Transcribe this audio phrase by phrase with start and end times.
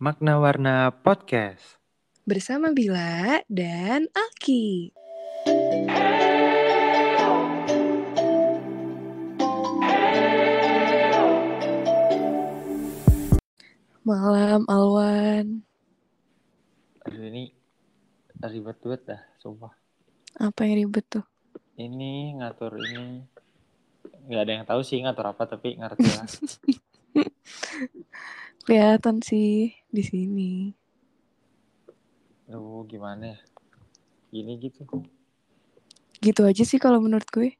[0.00, 1.76] Makna Warna Podcast.
[2.24, 4.96] Bersama Bila dan Alki.
[14.00, 15.68] Malam Alwan.
[17.04, 17.52] Aduh ini
[18.40, 19.76] ribet banget dah, sumpah.
[20.40, 21.28] Apa yang ribet tuh?
[21.76, 23.20] Ini ngatur ini
[24.32, 26.24] nggak ada yang tahu sih ngatur apa tapi ngerti lah.
[28.60, 30.52] Kelihatan sih di sini.
[32.50, 33.38] Aduh gimana ya?
[34.28, 34.84] Gini gitu.
[36.20, 37.56] Gitu aja sih kalau menurut gue.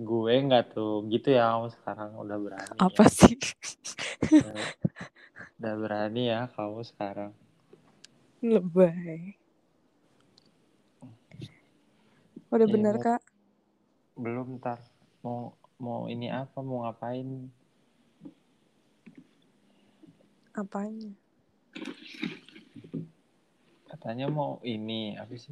[0.00, 2.78] Gue nggak tuh gitu ya kamu sekarang udah berani.
[2.80, 3.12] Apa ya.
[3.12, 3.34] sih?
[4.32, 4.56] Udah,
[5.60, 7.32] udah berani ya kamu sekarang.
[8.40, 9.36] Lebay.
[12.48, 13.22] Udah bener mau- kak?
[14.14, 14.78] Belum ntar
[15.20, 17.50] mau mau ini apa mau ngapain?
[20.54, 21.10] Apanya?
[23.90, 25.50] Katanya mau ini apa sih?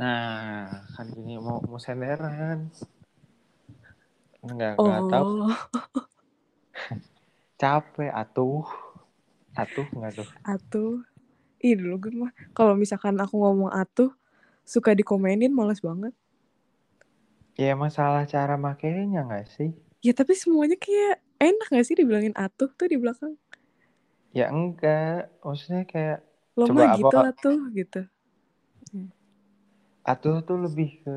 [0.00, 2.72] Nah kan gini mau mau senderan.
[4.40, 5.52] Enggak enggak tahu Oh,
[7.60, 8.64] capek atuh
[9.52, 10.94] atuh nggak tuh atuh.
[11.60, 14.08] Ih dulu gue mah kalau misalkan aku ngomong atuh
[14.64, 16.16] suka dikomenin males banget.
[17.60, 22.70] ya masalah cara makainya nggak sih Ya tapi semuanya kayak enak gak sih dibilangin atuh
[22.78, 23.32] tuh di belakang.
[24.38, 26.18] ya enggak maksudnya kayak
[26.58, 27.28] Lo Coba mah apa, gitu Kak?
[27.28, 28.00] atuh gitu.
[30.10, 31.10] atuh tuh lebih ke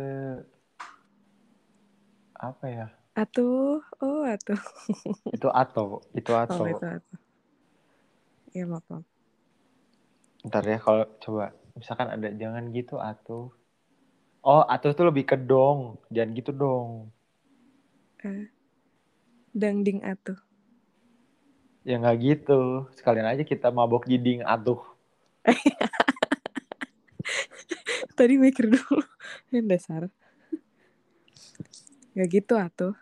[2.39, 2.85] apa ya
[3.21, 4.59] Atuh, oh atuh.
[5.35, 5.87] itu atau
[6.19, 7.19] itu atau Oh itu atuh.
[8.53, 9.03] Ya maaf, maaf.
[10.47, 11.45] ntar ya kalau coba
[11.79, 13.45] misalkan ada jangan gitu atuh
[14.51, 15.79] oh atuh tuh lebih ke dong
[16.15, 16.89] jangan gitu dong
[19.53, 20.37] Dangding atuh.
[21.83, 24.79] ya nggak gitu sekalian aja kita mabok jiding atuh
[28.17, 29.01] Tadi mikir dulu.
[29.53, 30.01] Yang dasar.
[32.13, 32.95] Gak gitu atuh.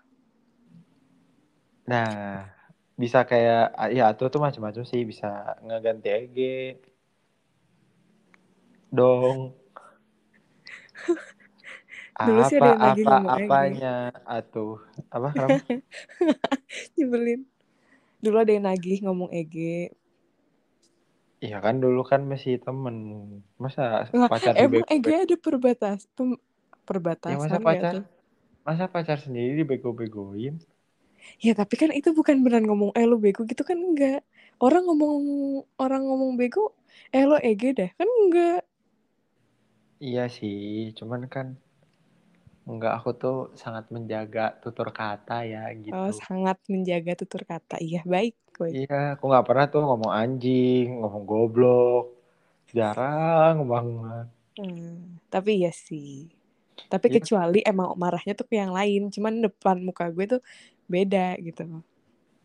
[1.81, 2.47] nah
[2.95, 6.37] bisa kayak ya atuh tuh macam-macam sih bisa ngeganti EG
[8.93, 9.51] dong
[12.25, 13.59] Dulu sih ada apa yang lagi apa ngomong EG.
[13.61, 13.87] apanya
[14.35, 14.71] atuh
[15.15, 15.29] apa
[16.97, 17.41] Nyebelin.
[18.23, 19.55] Dulu ada yang nagih ngomong EG.
[21.45, 22.95] Iya kan dulu kan masih temen
[23.63, 23.81] masa
[24.19, 26.39] Lah, pacar emang EG ada perbatas pem-
[26.87, 28.03] perbatasan ya masa pacar tuh?
[28.67, 30.55] masa pacar sendiri dibego-begoin
[31.45, 34.21] Ya tapi kan itu bukan beneran ngomong eh lo bego gitu kan enggak.
[34.63, 35.15] Orang ngomong
[35.83, 36.61] orang ngomong bego
[37.15, 38.61] eh lo EG deh kan enggak.
[40.05, 40.55] iya sih
[40.97, 41.47] cuman kan
[42.71, 47.75] enggak aku tuh sangat menjaga tutur kata ya gitu Oh, sangat menjaga tutur kata.
[47.87, 48.35] Iya, baik.
[48.59, 48.77] Baik.
[48.77, 52.03] iya aku nggak pernah tuh ngomong anjing ngomong goblok
[52.77, 54.25] jarang banget
[54.57, 56.09] Hmm, tapi iya sih.
[56.91, 57.17] Tapi Iya.
[57.17, 60.41] kecuali emang marahnya tuh ke yang lain, cuman depan muka gue tuh
[60.93, 61.61] beda gitu.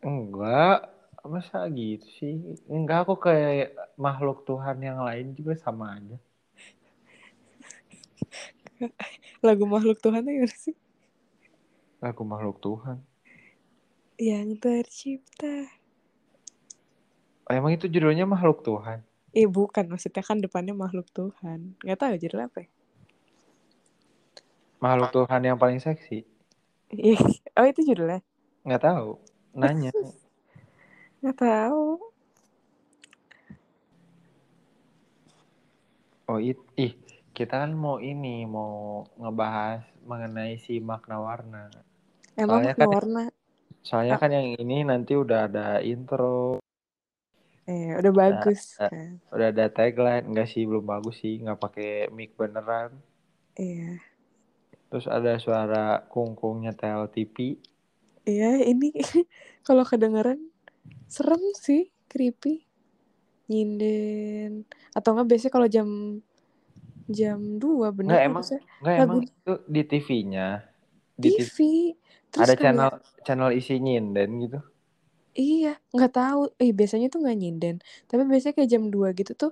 [0.07, 0.75] enggak
[1.33, 2.33] masa gitu sih
[2.75, 3.67] enggak aku kayak
[4.05, 6.15] makhluk Tuhan yang lain juga sama aja
[9.45, 10.75] Lagu makhluk Tuhan tuh gimana sih?
[12.01, 13.01] aku makhluk Tuhan
[14.17, 15.69] Yang tercipta.
[17.47, 19.05] Oh, emang itu judulnya makhluk Tuhan
[19.37, 21.77] Eh bukan, maksudnya kan depannya makhluk Tuhan.
[21.85, 22.69] Gak tahu judul apa ya?
[24.77, 26.21] makhluk Tuhan yang paling seksi
[27.57, 28.21] Oh itu judulnya?
[28.65, 29.17] nggak tahu
[29.57, 29.91] nanya
[31.25, 31.97] Gak tahu.
[36.29, 36.93] oh it ih
[37.37, 38.73] kita kan mau ini mau
[39.13, 41.69] ngebahas mengenai si makna warna
[42.33, 43.23] Emang Soalnya makna kan- warna.
[43.79, 44.19] soalnya Ah.
[44.19, 46.57] kan yang ini nanti udah ada intro
[47.63, 48.89] Eh, udah bagus eh.
[48.89, 49.09] kan.
[49.29, 52.97] udah ada tagline enggak sih belum bagus sih nggak pakai mic beneran
[53.53, 54.01] Iya.
[54.87, 57.59] terus ada suara kungkung nyetel TV
[58.23, 58.91] Iya, ini
[59.63, 60.51] kalau kedengeran
[61.07, 62.67] serem sih, creepy.
[63.47, 64.67] Nyinden.
[64.91, 65.87] Atau enggak biasanya kalau jam
[67.09, 68.61] jam 2 bener Nggak, emang harusnya.
[68.77, 70.47] enggak Lagu- emang itu di TV-nya
[71.13, 71.37] di TV.
[71.39, 71.57] TV
[72.27, 72.91] Terus ada kayak- channel
[73.23, 74.59] channel isi nyinden gitu
[75.33, 76.41] Iya, nggak tahu.
[76.57, 77.75] Eh, biasanya tuh nggak nyinden.
[78.05, 79.51] Tapi biasanya kayak jam 2 gitu tuh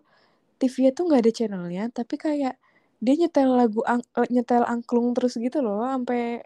[0.58, 2.58] TV-nya tuh nggak ada channelnya, tapi kayak
[2.98, 6.42] dia nyetel lagu ang- eh, nyetel angklung terus gitu loh, sampai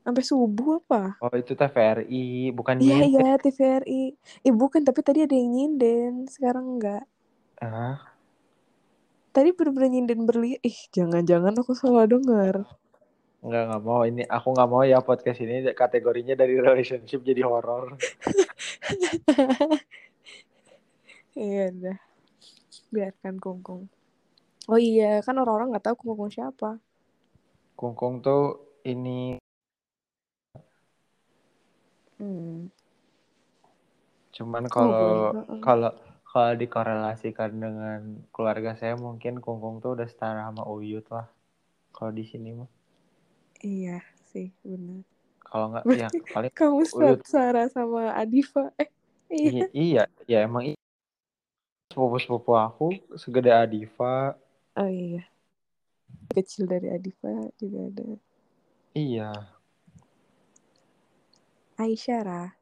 [0.00, 1.20] sampai subuh apa?
[1.20, 4.16] oh itu TVRI bukan Iya, iya, TVRI.
[4.40, 7.04] Eh, bukan, tapi tadi ada yang nyinden, sekarang enggak.
[7.58, 8.00] ah
[9.30, 10.58] Tadi bener-bener nyinden berli.
[10.64, 12.64] Ih, jangan-jangan aku salah denger.
[13.44, 14.02] Enggak, nggak mau.
[14.02, 17.94] Ini aku nggak mau ya podcast ini kategorinya dari relationship jadi horor.
[21.38, 21.98] Iya udah.
[22.90, 23.86] Biarkan kungkung.
[24.66, 26.82] Oh iya, kan orang-orang nggak tahu kungkung siapa.
[27.78, 29.38] Kungkung tuh ini
[32.18, 32.66] Hmm.
[34.34, 35.30] cuman kalau
[35.62, 35.94] kalau
[36.28, 38.00] kalau dikorelasikan dengan
[38.36, 41.24] keluarga saya mungkin Kungkung tuh udah setara sama Uyut lah.
[41.96, 42.68] Kalau di sini mah.
[43.64, 45.02] Iya sih, benar.
[45.40, 46.84] Kalau nggak ya paling kamu.
[47.24, 48.68] Sarah sama Adifa.
[48.76, 48.88] Eh,
[49.32, 49.48] iya.
[49.64, 50.76] I- iya, ya emang
[51.88, 54.36] sepupu-sepupu aku segede Adifa.
[54.76, 55.24] Oh iya.
[56.36, 58.04] Kecil dari Adifa juga ada.
[58.92, 59.32] Iya,
[61.78, 62.57] Aisyara.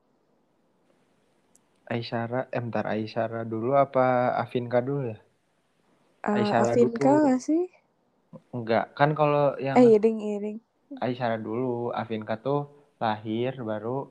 [1.87, 5.19] Aisyara, eh bentar Aisyara dulu apa Afinka dulu ya?
[6.27, 7.23] Uh, Aisyara Afinka dulu.
[7.23, 7.63] nggak sih?
[8.51, 10.59] Enggak, kan kalau yang Eh, Iring, Iring.
[10.99, 12.61] Aisyara dulu, Afinka tuh
[12.99, 14.11] lahir baru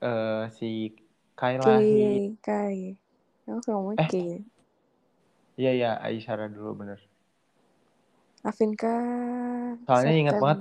[0.00, 0.94] eh, si
[1.36, 2.32] Kai lahir.
[2.40, 2.96] Kai.
[3.44, 4.08] Kamu ngomong Eh.
[5.60, 7.00] Iya ya, Aisyara dulu bener.
[8.40, 8.92] Afinka.
[9.84, 10.58] Soalnya ingat banget.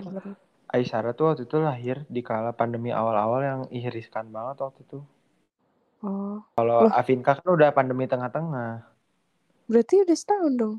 [0.70, 5.00] Aisyara tuh waktu itu lahir di kala pandemi awal-awal yang ih riskan banget waktu itu.
[6.00, 6.96] Oh, Kalau Loh.
[6.96, 8.88] Afinka kan udah pandemi tengah-tengah.
[9.70, 10.76] berarti udah setahun dong.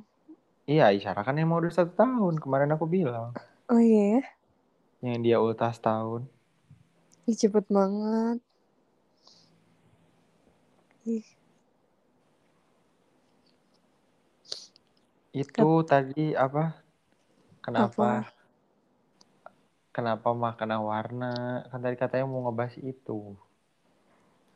[0.66, 2.42] Iya, Aisyara kan emang udah satu tahun.
[2.42, 3.30] Kemarin aku bilang.
[3.70, 4.22] Oh iya ya.
[5.04, 6.26] Yang dia ultas tahun.
[7.28, 8.38] Ih, cepet banget.
[11.06, 11.24] Ih,
[15.30, 16.74] Itu tadi apa?
[17.62, 17.86] Kenapa?
[17.86, 18.10] Apa?
[19.94, 21.34] Kenapa makanan warna?
[21.70, 23.38] Kan tadi katanya mau ngebahas itu.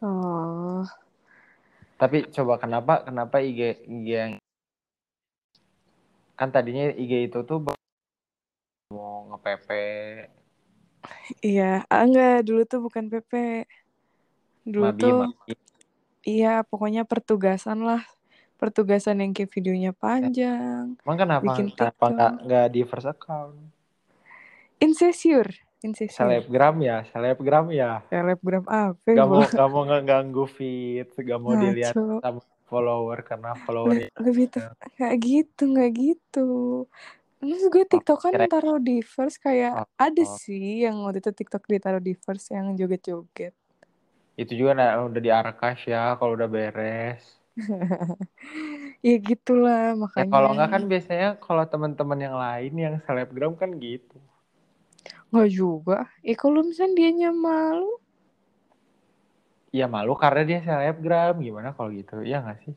[0.03, 0.83] Oh.
[1.95, 4.33] Tapi coba kenapa kenapa IG IG yang
[6.35, 7.63] kan tadinya IG itu tuh
[8.91, 9.69] mau nge-PP
[11.45, 13.65] Iya, ah, enggak dulu tuh bukan PP.
[14.65, 15.53] Dulu Mabi tuh Mabi.
[16.25, 18.03] iya pokoknya pertugasan lah.
[18.57, 20.97] Pertugasan yang kayak videonya panjang.
[20.97, 23.57] Emang kenapa Bikin kenapa nggak nggak di first account?
[24.81, 25.53] Insecure.
[25.85, 26.17] Insecure.
[26.17, 28.01] Selebgram ya, selebgram ya.
[28.07, 29.05] Selebgram apa?
[29.05, 32.19] Gak mau gak mau ngeganggu feed, gak mau dilihat Ngaco.
[32.19, 34.65] sama follower karena follower Le- lebih tuh
[34.97, 36.49] kayak gitu nggak gitu
[37.37, 40.33] Terus gue TikTok kan kira- taruh di first kayak Oh, ada oh.
[40.35, 43.53] sih yang waktu itu TikTok ditaruh di first yang joget-joget.
[44.35, 47.21] itu juga nah, udah di archive ya kalau udah beres.
[49.01, 50.31] ya gitulah Ya makanya.
[50.33, 54.17] kalau nggak kan biasanya kalau teman-teman yang lain yang selebgram kan gitu.
[55.35, 55.99] Nggak juga.
[56.23, 57.99] Eh kalau misalnya dianya malu,
[59.75, 62.23] Ya malu karena dia selebgram gimana kalau gitu?
[62.23, 62.75] Iya nggak sih?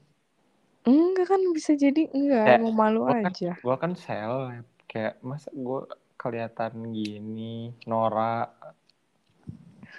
[0.88, 3.52] enggak kan bisa jadi enggak Kayak, mau malu gua kan, aja.
[3.62, 5.84] Gua kan seleb kayak masa gue
[6.16, 8.48] kelihatan gini Nora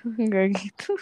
[0.02, 0.96] Enggak gitu.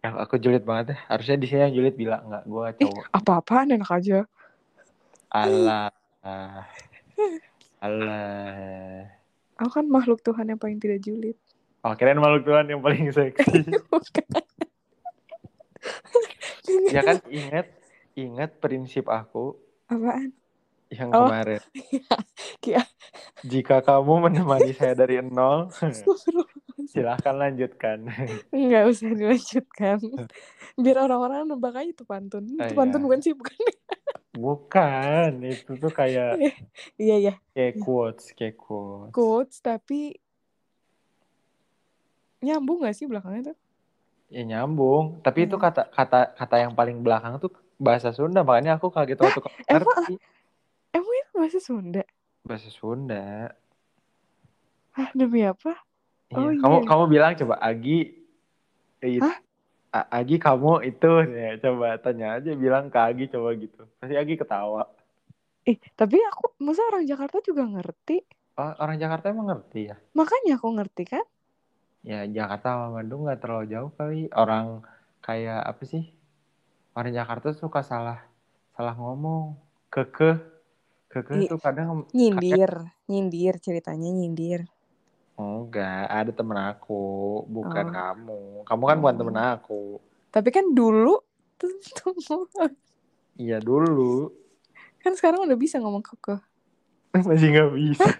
[0.00, 3.74] ya aku julid banget ya harusnya di sini yang julid bilang nggak gue cowok Apa-apaan
[3.74, 4.18] enak aja.
[5.28, 5.90] Allah
[7.82, 9.10] Allah
[9.56, 11.36] Aku kan makhluk Tuhan yang paling tidak julid.
[11.80, 13.62] oh kirain makhluk Tuhan yang paling seksi
[16.90, 17.66] ya kan ingat
[18.12, 19.54] ingat prinsip aku
[19.86, 20.34] Apaan?
[20.88, 21.26] yang Oh.
[21.26, 21.62] kemarin
[22.62, 22.90] Kayak
[23.42, 25.70] jika kamu menemani saya dari nol
[26.86, 28.06] silahkan lanjutkan
[28.54, 29.98] Enggak usah dilanjutkan.
[30.74, 32.44] Biar orang-orang nebak aja itu pantun.
[32.56, 33.04] Ah, Itu pantun iya.
[33.04, 33.56] bukan sih, bukan.
[34.32, 36.36] bukan itu tuh kayak
[36.96, 37.34] Iya, iya.
[37.52, 40.12] kayak quotes kayak quotes Quotes tapi
[42.38, 43.58] nyambung gak sih belakangnya tuh?
[44.26, 45.64] ya nyambung tapi itu Iya.
[45.70, 49.40] kata kata kata yang paling belakang tuh bahasa Sunda makanya aku kaget waktu
[49.70, 50.14] emang- ngerti
[50.90, 52.02] Emang itu bahasa Sunda?
[52.42, 53.54] bahasa Sunda
[54.92, 55.76] Hah, demi apa?
[56.26, 56.86] Iya, Oh, kamu iya.
[56.86, 57.98] kamu bilang coba Agi
[58.98, 59.36] eh, Hah?
[60.10, 64.90] Agi kamu itu ya coba tanya aja bilang ke Agi coba gitu pasti Agi ketawa
[65.62, 68.22] Eh, tapi aku, masa orang Jakarta juga ngerti?
[68.54, 71.26] oh, orang Jakarta emang ngerti ya Makanya aku ngerti kan?
[72.02, 74.78] ya Jakarta sama Bandung nggak terlalu jauh kali orang
[75.20, 76.06] kayak apa sih
[76.92, 78.22] orang Jakarta suka salah
[78.72, 80.38] salah ngomong kekeh
[81.08, 81.48] kekeh Iya.
[81.48, 82.72] tuh kadang kadang- Nyindir,
[83.06, 84.70] nyindir ceritanya nyindir.
[85.36, 87.02] Enggak ada temen aku
[87.48, 87.92] bukan Oh.
[87.92, 89.20] kamu kamu kan bukan Oh.
[89.20, 89.82] temen aku
[90.32, 91.14] Tapi kan dulu
[91.60, 92.12] tentu
[93.36, 94.32] iya dulu
[95.00, 96.40] kan sekarang udah bisa ngomong kekeh.
[97.28, 98.10] masih nggak bisa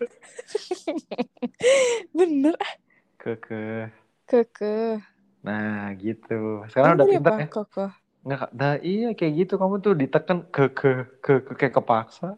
[2.16, 2.73] Bener, ah,
[3.20, 3.90] kekeh
[4.26, 4.99] kekeh.
[5.46, 6.66] Nah gitu.
[6.70, 7.42] Sekarang udah pinter apa?
[7.44, 7.49] ya.
[7.50, 7.90] Kekeh.
[8.26, 9.54] Nggak, nah, iya kayak gitu.
[9.61, 10.90] Kamu tuh ditekan ke ke
[11.23, 12.35] ke, ke kayak kepaksa.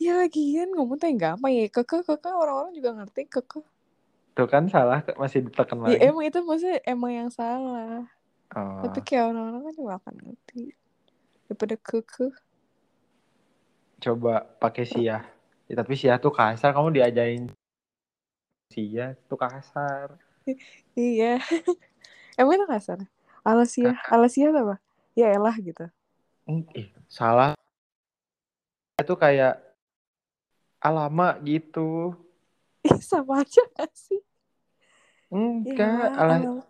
[0.00, 1.66] Ya lagian ngomong tuh yang gampang ya.
[1.72, 3.64] Kekeh, kekeh orang-orang juga ngerti kekeh.
[4.34, 6.06] Tuh kan salah masih ditekan Ya lagi.
[6.06, 8.06] emang itu maksudnya emang yang salah.
[8.54, 8.82] Oh.
[8.86, 10.62] Tapi kayak orang-orang kan juga akan ngerti.
[11.50, 12.30] daripada keke.
[13.98, 15.26] Coba pakai sia.
[15.66, 16.70] Ya, tapi sia tuh kasar.
[16.70, 17.50] Kamu diajarin
[18.70, 20.14] sia tuh kasar.
[20.94, 21.42] Iya.
[22.38, 22.98] Emang itu kasar?
[23.42, 24.78] Alasia, Alasia apa?
[25.18, 25.90] Ya elah gitu.
[26.46, 27.58] Ih, salah.
[28.94, 29.58] Itu kayak
[30.78, 32.14] alama gitu.
[33.00, 34.20] Sama aja gak sih?
[35.30, 36.66] Enggak, Ya, ala, ala-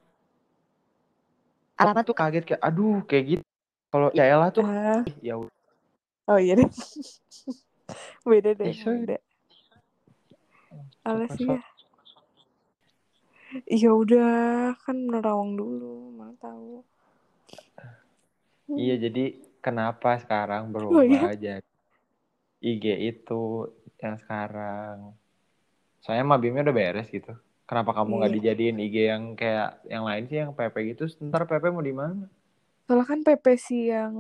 [1.81, 3.45] alamat tuh kaget kayak aduh kayak gitu.
[3.91, 4.67] Kalau ya elah tuh
[5.09, 5.35] ih, ya
[6.31, 6.69] oh iya deh.
[8.31, 9.09] beda deh, sorry.
[9.09, 9.19] beda.
[11.01, 11.57] Suka Alasia.
[13.67, 16.87] Ya udah, kan nerawang dulu, mana tahu.
[18.71, 21.59] Iya jadi kenapa sekarang Oh, berubah iya?
[21.59, 21.71] jadi
[22.63, 23.67] IG itu
[23.99, 25.17] yang sekarang.
[26.01, 27.33] Soalnya Mabimnya udah beres gitu.
[27.65, 28.37] Kenapa kamu nggak Iya.
[28.43, 31.05] dijadiin IG yang kayak yang lain sih yang PP gitu?
[31.23, 32.27] Ntar PP mau di mana?
[32.85, 34.15] Soalnya kan PP sih yang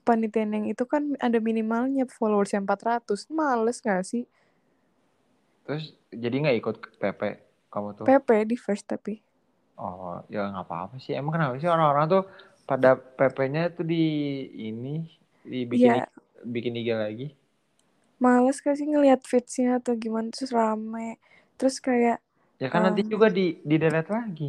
[0.00, 3.28] kepanitiaan yang itu kan ada minimalnya followers yang 400.
[3.28, 4.24] Males gak sih?
[5.68, 7.20] Terus jadi nggak ikut ke PP
[7.68, 8.04] kamu tuh?
[8.08, 9.20] PP di first tapi.
[9.76, 11.12] Oh ya nggak apa-apa sih.
[11.12, 12.22] Emang kenapa sih orang-orang tuh
[12.64, 14.04] pada PP-nya tuh di
[14.56, 15.04] ini
[15.44, 16.08] dibikin Iya.
[16.40, 17.26] bikin IG lagi?
[18.24, 21.08] Males gak sih ngeliat feeds-nya atau gimana terus rame.
[21.58, 22.18] Terus kayak
[22.62, 24.44] Ya kan nanti Um, juga di di delete lagi.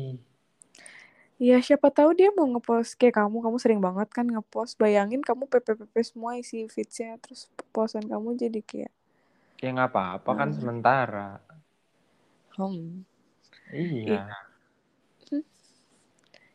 [1.47, 4.73] ya siapa tahu dia mau ngepost kayak kamu, kamu sering banget kan ngepost.
[4.81, 7.41] Bayangin kamu PP-PP semua isi feeds-nya terus
[7.75, 8.91] postan kamu jadi kayak
[9.63, 10.57] Ya nggak apa-apa kan Hmm.
[10.57, 11.25] sementara.
[12.57, 13.01] hmm.
[13.73, 14.39] Iya.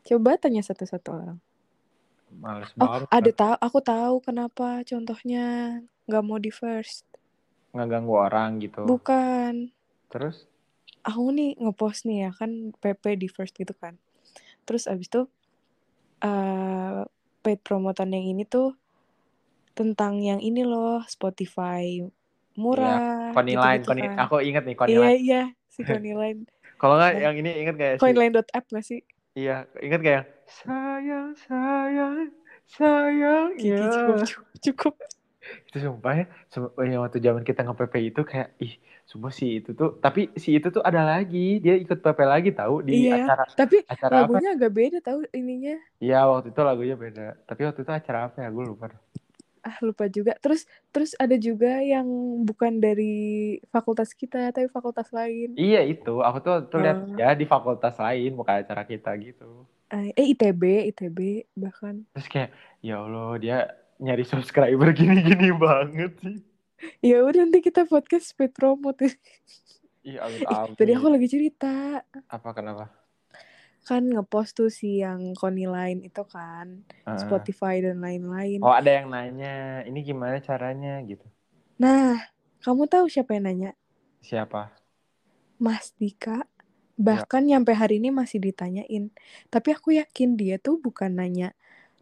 [0.07, 1.39] Coba tanya satu-satu orang.
[2.43, 3.09] Males Oh, banget.
[3.17, 5.41] ada tahu aku tahu kenapa contohnya
[6.05, 7.05] nggak mau di first.
[7.71, 8.87] ngeganggu orang gitu.
[8.87, 9.75] Bukan.
[10.09, 10.47] Terus
[11.03, 13.99] Aku nih ngepost nih ya kan PP di first gitu kan.
[14.63, 15.23] Terus abis itu
[16.21, 17.03] eh
[17.43, 18.73] paid promotan yang ini tuh
[19.75, 21.99] tentang yang ini loh Spotify
[22.55, 24.17] murah Connie Line, gitu-gitu Connie, kan.
[24.23, 26.47] aku inget nih Connie Iya iya si Connie Line.
[26.79, 27.21] Kalau nggak Nah.
[27.21, 27.97] yang ini inget gak ya?
[27.99, 29.01] Coinline.app gak sih?
[29.35, 32.17] Iya, inget gak yang sayang sayang
[32.65, 33.91] sayang Kiki ya.
[33.91, 34.47] cukup cukup.
[34.63, 34.95] cukup.
[35.69, 38.73] Itu sumpah ya, sem- yang waktu zaman kita nge-PP itu kayak ih,
[39.11, 42.75] sumpah sih itu tuh, tapi si itu tuh ada lagi, dia ikut PP lagi tahu
[42.89, 43.15] di Iya.
[43.17, 44.39] acara Tapi acara apa?
[44.39, 45.75] lagunya agak beda tahu ininya.
[46.05, 47.23] Iya, waktu itu lagunya beda.
[47.49, 48.49] Tapi waktu itu acara apa ya?
[48.57, 48.87] Gue lupa.
[49.65, 50.33] Ah lupa juga.
[50.45, 50.61] Terus
[50.93, 52.05] terus ada juga yang
[52.49, 53.05] bukan dari
[53.73, 55.57] fakultas kita tapi fakultas lain.
[55.63, 57.17] Iya itu, aku tuh tuh lihat Oh.
[57.21, 59.45] ya di fakultas lain, bukan acara kita gitu.
[59.97, 61.19] Eh eh, ITB, ITB
[61.63, 61.97] bahkan.
[62.15, 62.51] Terus kayak,
[62.87, 63.57] ya Allah dia
[64.01, 66.39] nyari subscriber gini-gini banget sih.
[67.01, 69.09] Ya udah nanti kita podcast paid promote.
[70.05, 70.77] Ih, Eh, amit-amit.
[70.77, 72.93] tadi aku lagi cerita Apa kenapa?
[73.85, 77.21] kan ngepost tuh si yang Connie Line itu kan Heeh.
[77.21, 78.65] Spotify dan lain-lain.
[78.65, 81.25] Oh ada yang nanya, ini gimana caranya gitu?
[81.77, 82.17] Nah,
[82.65, 83.71] kamu tahu siapa yang nanya?
[84.25, 84.73] Siapa?
[85.61, 86.49] Mas Dika.
[86.97, 89.13] Bahkan nyampe hari ini masih ditanyain.
[89.53, 91.53] Tapi aku yakin dia tuh bukan nanya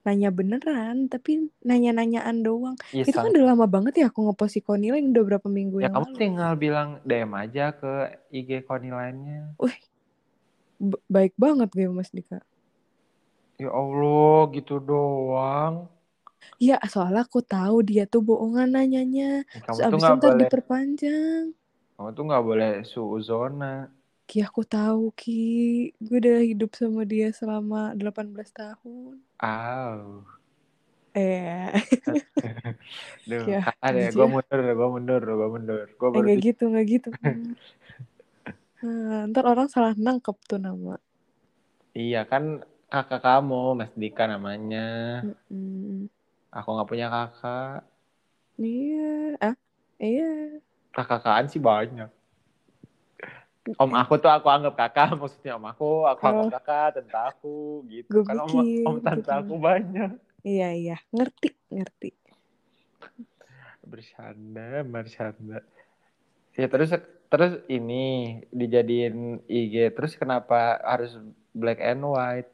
[0.06, 1.30] nanya beneran, tapi
[1.68, 2.76] nanya-nanyaan doang.
[2.92, 5.78] Iya, Itu kan udah lama banget ya aku ngepost si Connie Line udah berapa minggu
[5.82, 6.20] ya yang kamu lalu.
[6.20, 7.90] tinggal bilang DM aja ke
[8.38, 9.40] IG Connie lainnya.
[10.90, 12.38] B- baik banget gue Mas Dika.
[13.62, 15.74] Ya Allah, gitu doang.
[16.68, 19.24] Ya, soalnya aku tahu dia tuh bohongan nanyanya.
[19.64, 21.44] Kamu Terus tuh abis itu ntar boleh, diperpanjang.
[21.94, 23.66] kamu tuh nggak boleh suuzona.
[24.32, 25.32] Ki, aku tahu, Ki.
[26.06, 29.14] Gue udah hidup sama dia selama 18 tahun.
[29.42, 30.24] Aw.
[31.14, 31.72] Eh,
[33.28, 34.34] Duh, Ya, ada jijik gue ya.
[34.34, 35.86] mundur, gue mundur, gue mundur.
[36.00, 37.08] Gue eh baru di- gitu, nggak gitu.
[37.22, 37.36] Nah,
[39.30, 40.94] ntar orang salah nangkep tuh nama.
[42.00, 42.44] Iya kan
[42.92, 44.78] kakak kamu, Mas Dika namanya.
[45.24, 46.08] Mm-mm.
[46.56, 47.76] Aku nggak punya kakak.
[48.62, 49.54] Iya, ah,
[50.04, 50.22] iya.
[50.96, 52.08] Kakak-kakaan sih banyak.
[53.62, 56.30] Om aku tuh aku anggap kakak, maksudnya om aku, aku Oh.
[56.30, 58.10] anggap kakak, tante aku, gitu.
[58.10, 58.50] Gue Kan om,
[58.86, 60.10] om tante gue aku banyak.
[60.42, 60.96] Iya, iya.
[61.14, 62.10] Ngerti, ngerti.
[63.86, 65.62] Bercanda, bercanda.
[66.58, 66.90] Ya terus
[67.32, 71.16] terus ini dijadiin IG, terus kenapa harus
[71.54, 72.50] black and white?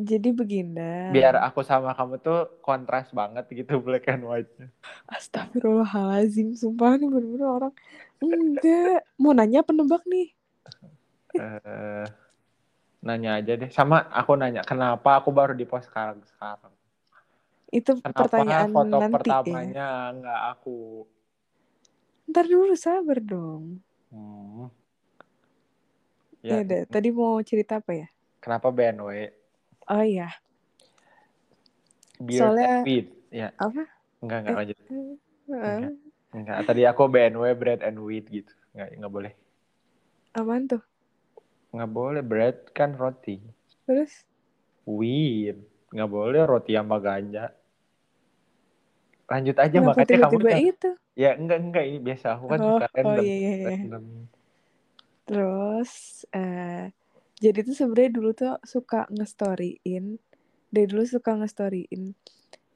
[0.00, 1.12] Jadi begini.
[1.12, 4.72] Biar aku sama kamu tuh kontras banget gitu black and white-nya.
[5.12, 7.74] Astagfirullahalazim, sumpah nih bener-bener orang.
[8.20, 9.04] Enggak.
[9.16, 10.28] Mau nanya penebak nih.
[11.34, 12.06] Eh,
[13.00, 13.70] nanya aja deh.
[13.72, 16.72] Sama aku nanya, kenapa aku baru di post sekarang sekarang?
[17.70, 19.14] Itu Kenapa pertanyaan foto nanti ya.
[19.40, 21.06] pertamanya nggak aku?
[22.28, 23.78] Ntar dulu sabar dong.
[24.10, 24.68] Hmm.
[26.42, 28.08] Ya Ya, udah, tadi mau cerita apa ya?
[28.40, 29.28] kenapa BNW?
[29.86, 30.32] Oh iya.
[32.26, 33.06] Soalnya- and.
[33.30, 33.86] Ya, Apa?
[34.18, 34.76] enggak enggak Eh, lanjut.
[35.46, 36.09] Heeh.
[36.30, 38.52] Enggak, tadi aku BNW bread and wheat gitu.
[38.70, 39.32] Enggak, enggak boleh.
[40.30, 40.82] Apaan tuh?
[41.70, 43.42] Enggak boleh bread kan roti.
[43.82, 44.22] Terus?
[44.86, 45.58] Wheat.
[45.90, 47.50] Enggak boleh roti sama ganja.
[49.26, 50.90] Lanjut aja Kenapa makanya kamu udah- itu?
[51.14, 53.24] Ya enggak enggak ini biasa aku kan Oh, suka oh random.
[53.26, 53.66] iya iya iya.
[53.74, 54.04] Random.
[55.26, 55.92] Terus
[56.30, 56.84] eh
[57.38, 60.18] jadi tuh sebenarnya dulu tuh suka nge-storyin.
[60.70, 62.14] Dari dulu suka nge-storyin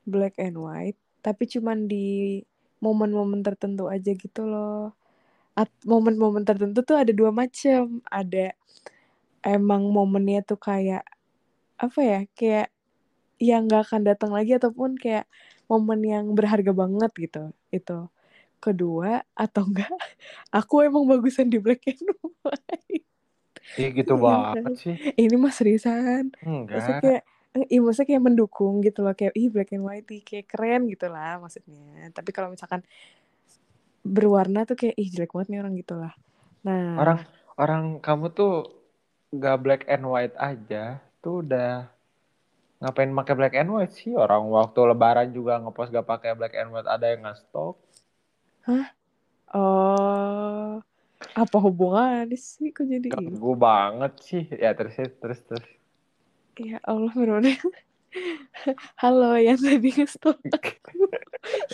[0.03, 2.43] black and white, tapi cuman di
[2.85, 4.93] momen-momen tertentu aja gitu loh.
[5.57, 8.05] At momen-momen tertentu tuh ada dua macam.
[8.05, 8.53] Ada
[9.41, 11.09] emang momennya tuh kayak
[11.81, 12.21] apa ya?
[12.37, 12.69] Kayak
[13.41, 15.25] yang nggak akan datang lagi ataupun kayak
[15.67, 17.45] momen yang berharga banget gitu.
[17.73, 18.13] Itu.
[18.61, 19.89] Kedua atau enggak
[20.61, 22.05] aku emang bagusan di black and
[22.45, 23.09] white.
[23.81, 24.97] Ih gitu Iya, banget sih.
[25.17, 26.37] Ini seriusan.
[26.69, 27.01] Maksudnya Enggak.
[27.01, 30.91] kayak eh, iya, maksudnya kayak mendukung gitu loh kayak ih black and white kayak keren
[30.91, 32.11] gitu lah maksudnya.
[32.11, 32.83] Tapi kalau misalkan
[34.03, 36.13] berwarna tuh kayak ih jelek banget nih orang gitu lah.
[36.67, 37.19] Nah, Orang
[37.55, 38.55] orang kamu tuh
[39.31, 41.87] nggak black and white aja, tuh udah
[42.83, 44.13] ngapain pakai black and white sih?
[44.13, 47.79] Orang waktu lebaran juga ngepost gak pakai black and white ada yang nge-stok.
[49.55, 50.83] oh
[51.35, 53.09] apa hubungannya sih kok jadi?
[53.11, 54.45] Ganggu banget sih.
[54.53, 55.67] Ya terus terus terus.
[56.59, 57.43] Ya Allah bener
[59.03, 61.11] Halo yang tadi nge-stop aku.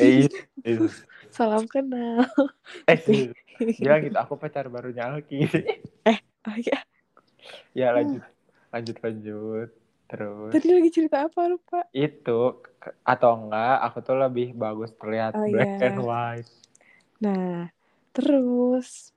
[0.00, 0.28] Eh, iya.
[1.36, 2.24] Salam kenal.
[2.88, 2.98] eh
[3.80, 5.46] bilang gitu aku pacar barunya Alki.
[6.48, 6.80] Oh iya,
[7.74, 8.22] ya lanjut
[8.72, 9.68] lanjut lanjut.
[10.10, 11.80] Terus tadi lagi cerita apa lupa?
[11.94, 12.40] itu
[13.12, 15.86] atau enggak aku tuh lebih bagus terlihat Oh, black iya.
[15.86, 16.50] and white.
[17.20, 17.68] Nah,
[18.16, 19.12] terus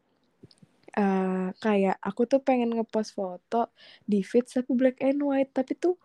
[0.93, 3.73] eh kayak aku tuh pengen ngepost foto
[4.05, 5.97] di feed tapi black and white, tapi tuh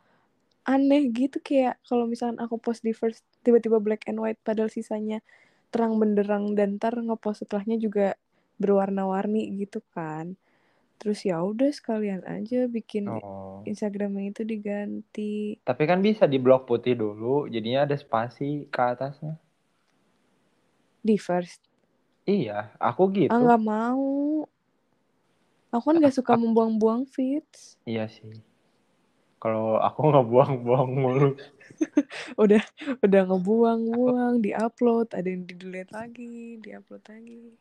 [0.69, 5.25] aneh gitu kayak kalau misalkan aku post di first tiba-tiba black and white padahal sisanya
[5.73, 8.17] terang benderang dan ntar ngepost setelahnya juga
[8.61, 10.37] berwarna-warni gitu kan.
[10.99, 13.63] Terus ya udah sekalian aja bikin Oh.
[13.65, 15.61] Instagramnya itu diganti.
[15.63, 19.37] Tapi kan bisa di blok putih dulu, jadinya ada spasi ke atasnya.
[21.05, 21.63] Di first.
[22.29, 23.33] Iya, aku gitu.
[23.33, 24.05] Ah nggak mau.
[25.79, 27.79] Aku kan nggak suka membuang-buang feeds.
[27.87, 28.43] Iya sih.
[29.39, 31.31] Kalau aku nggak buang-buang mulu.
[32.43, 32.63] udah
[33.07, 37.55] udah ngebuang-buang, diupload, ada yang di-delete lagi, diupload lagi.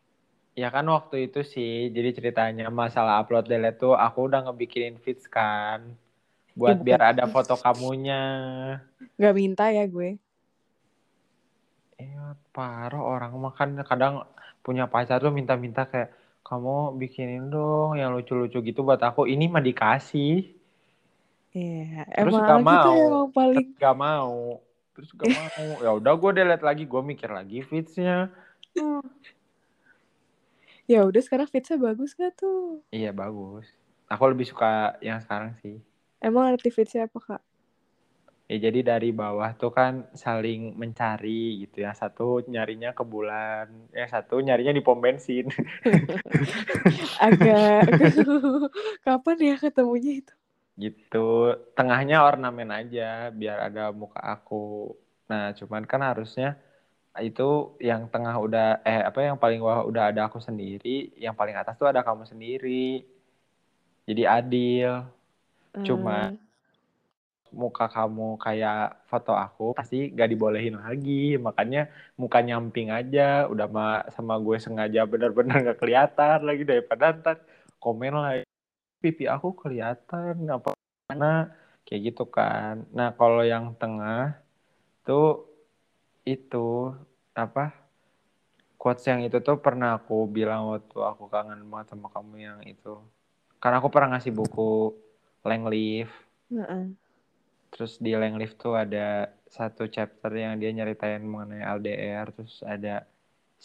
[0.57, 5.29] Ya kan waktu itu sih, jadi ceritanya masalah upload delete tuh aku udah ngebikinin feeds
[5.29, 5.93] kan.
[6.57, 7.11] Buat Ya, biar bukan.
[7.13, 8.23] ada foto kamunya.
[9.21, 10.17] Gak minta ya gue.
[12.01, 14.25] Iya, parah orang makan kadang
[14.65, 16.09] punya pacar tuh minta-minta kayak
[16.47, 19.27] kamu bikinin dong yang lucu-lucu gitu buat aku.
[19.27, 20.55] Ini mah dikasih.
[21.51, 22.95] Iya, Terus emang gak tuh mau.
[22.95, 24.35] emang paling Gak mau.
[24.95, 25.65] Terus gak mau.
[25.83, 28.31] Ya udah gue delete lagi, gue mikir lagi feedsnya.
[30.87, 32.79] ya udah sekarang feedsnya bagus gak tuh?
[32.95, 33.67] Iya bagus.
[34.07, 35.83] Aku lebih suka yang sekarang sih.
[36.23, 37.41] Emang arti feedsnya apa kak?
[38.51, 41.29] Ya jadi dari bawah tuh kan saling mencari
[41.67, 41.75] gitu.
[41.85, 45.45] Yang satu nyarinya ke bulan, yang satu nyarinya di pom bensin.
[47.21, 47.93] Agak
[49.05, 50.33] kapan ya ketemunya itu?
[50.83, 51.17] gitu.
[51.77, 53.01] Tengahnya ornamen aja
[53.39, 54.55] biar ada muka aku.
[55.29, 56.45] Nah, cuman kan harusnya
[57.29, 57.43] itu
[57.89, 60.89] yang tengah udah eh apa yang paling bawah udah ada aku sendiri,
[61.25, 63.03] yang paling atas tuh ada kamu sendiri.
[64.07, 64.91] Jadi adil.
[65.85, 66.37] Cuma Hmm,
[67.53, 71.35] muka kamu kayak foto aku pasti gak dibolehin lagi.
[71.39, 77.37] Makanya muka nyamping aja udah ma sama gue sengaja bener-bener gak kelihatan lagi daripada ntar
[77.77, 78.43] komen lah
[78.99, 80.73] pipi aku kelihatan apa
[81.07, 81.53] mana
[81.87, 82.83] kayak gitu kan.
[82.91, 84.35] Nah kalau yang tengah
[85.07, 85.47] tuh
[86.27, 86.91] itu
[87.31, 87.71] apa
[88.75, 92.99] quotes yang itu tuh pernah aku bilang waktu aku kangen banget sama kamu yang itu.
[93.57, 94.93] Karena aku pernah ngasih buku
[95.47, 96.11] Langleaf.
[97.71, 103.05] Terus di Langleaf tuh ada satu chapter yang dia nyeritain mengenai LDR, terus ada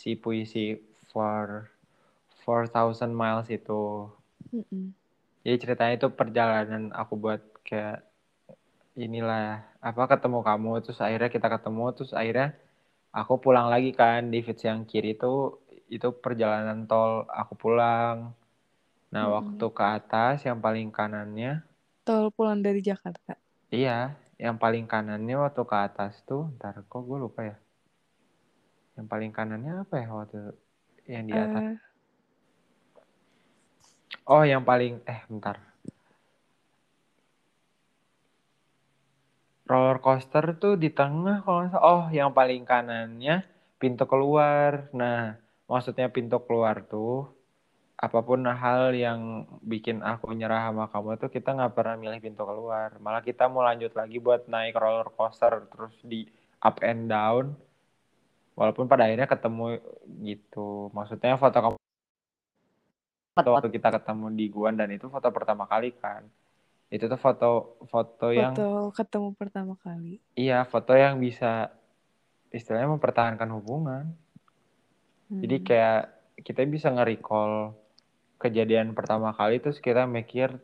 [0.01, 0.77] si puisi
[1.11, 1.47] for
[2.45, 3.83] 4000 miles itu.
[4.53, 4.95] Mm-mm.
[5.45, 7.97] Jadi ceritanya itu perjalanan aku buat kayak
[9.07, 9.45] inilah
[9.89, 12.49] apa ketemu kamu terus akhirnya kita ketemu terus akhirnya
[13.21, 15.33] aku pulang lagi kan di feeds yang kiri itu
[15.97, 18.17] itu perjalanan tol aku pulang.
[19.15, 19.37] Nah, Mm-mm.
[19.37, 21.53] waktu ke atas yang paling kanannya
[22.07, 23.33] Tol pulang dari Jakarta.
[23.73, 27.57] Iya, yang paling kanannya waktu ke atas tuh, ntar kok gue lupa ya.
[29.01, 30.39] Yang paling kanannya apa ya waktu
[31.09, 31.65] yang di atas?
[31.65, 31.77] Eh,
[34.29, 35.57] Oh, yang paling eh bentar.
[39.71, 41.85] roller coaster tuh di tengah kalau nggak salah.
[41.89, 43.41] Oh, yang paling kanannya
[43.81, 44.93] pintu keluar.
[44.93, 47.33] Nah, maksudnya pintu keluar tuh
[48.03, 49.21] apa pun hal yang
[49.63, 52.91] bikin aku nyerah sama kamu tuh kita nggak pernah milih pintu keluar.
[53.05, 56.27] Malah kita mau lanjut lagi buat naik roller coaster terus di
[56.69, 57.55] up and down.
[58.59, 59.67] Walaupun pada akhirnya ketemu
[60.29, 60.91] gitu.
[60.97, 61.77] Maksudnya foto kamu
[63.33, 66.23] foto waktu kita ketemu di Guan dan itu foto pertama kali kan.
[66.93, 70.21] Itu tuh foto foto yang Foto ketemu pertama kali.
[70.37, 71.73] iya, foto yang bisa
[72.53, 74.05] istilahnya mempertahankan hubungan.
[75.41, 75.67] Jadi Hmm.
[75.67, 76.03] kayak
[76.47, 77.73] kita bisa nge-recall
[78.43, 80.59] kejadian pertama kali terus kita mikir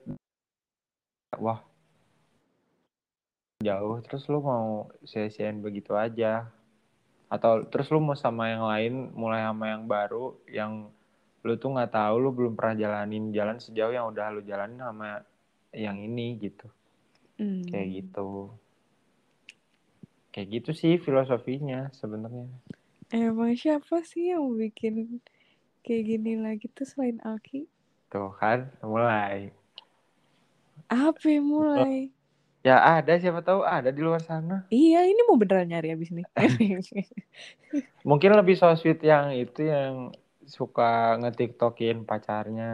[1.39, 1.63] wah
[3.63, 6.51] jauh terus lu mau sia-siain begitu aja?
[7.31, 10.91] Atau terus lu mau sama yang lain mulai sama yang baru yang
[11.47, 15.23] lu tuh nggak tahu lu belum pernah jalanin jalan sejauh yang udah lu jalanin sama
[15.71, 16.67] yang ini gitu.
[17.39, 17.63] Hmm.
[17.71, 18.51] kayak gitu.
[20.35, 22.51] Kayak gitu sih filosofinya sebenarnya.
[23.15, 25.23] Emang siapa sih yang bikin
[25.89, 27.61] kayak gini lagi tuh selain Aki?
[28.11, 28.59] tuh kan
[28.91, 29.37] mulai
[30.93, 32.13] Apa yang mulai?
[32.69, 36.27] ya ada siapa tahu ada di luar sana Iya, ini mau beneran nyari abis nih.
[38.09, 39.95] mungkin lebih so sweet yang itu yang
[40.57, 40.83] suka
[41.21, 42.65] ngetiktokin pacarnya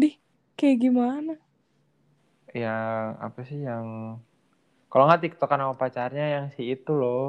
[0.00, 0.14] Dih,
[0.58, 1.32] kayak gimana?
[2.62, 3.86] yang apa sih yang
[4.90, 7.22] kalau nggak tiktokan sama pacarnya yang si itu loh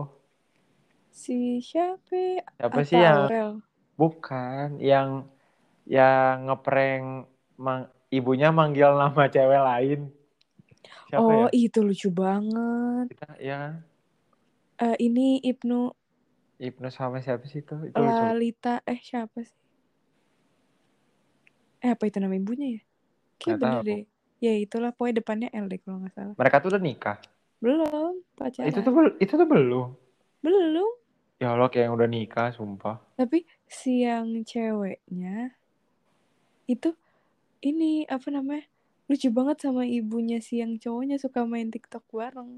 [1.19, 2.23] Si siapa?
[2.57, 3.51] siapa Atta sih yang Aurel.
[4.01, 5.29] Bukan yang
[5.85, 9.99] yang ngeprank mang, ibunya manggil nama cewek lain
[11.05, 13.05] siapa Oh, ya itu lucu banget.
[13.11, 13.61] kita ya?
[14.79, 15.93] Eh, ini Ibnu
[16.57, 18.81] Ibnu sama siapa sih itu itu lucu Lalita.
[18.85, 19.59] Eh, siapa sih?
[21.81, 22.81] Eh, apa itu nama ibunya ya?
[23.37, 23.89] Kayak bener tahu.
[23.89, 24.01] deh.
[24.41, 26.33] Ya itulah, pokoknya depannya L deh kalau nggak salah.
[26.33, 27.17] mereka tuh udah nikah
[27.61, 28.65] Belum, pacaran.
[28.65, 29.93] itu tuh itu tuh belum
[30.41, 30.89] Belum.
[31.37, 33.45] ya Allah kayak yang udah nikah sumpah Tapi
[33.77, 35.35] si yang ceweknya
[36.73, 36.89] itu
[37.71, 38.65] ini apa namanya?
[39.09, 42.51] Lucu banget sama ibunya si yang cowoknya suka main TikTok bareng.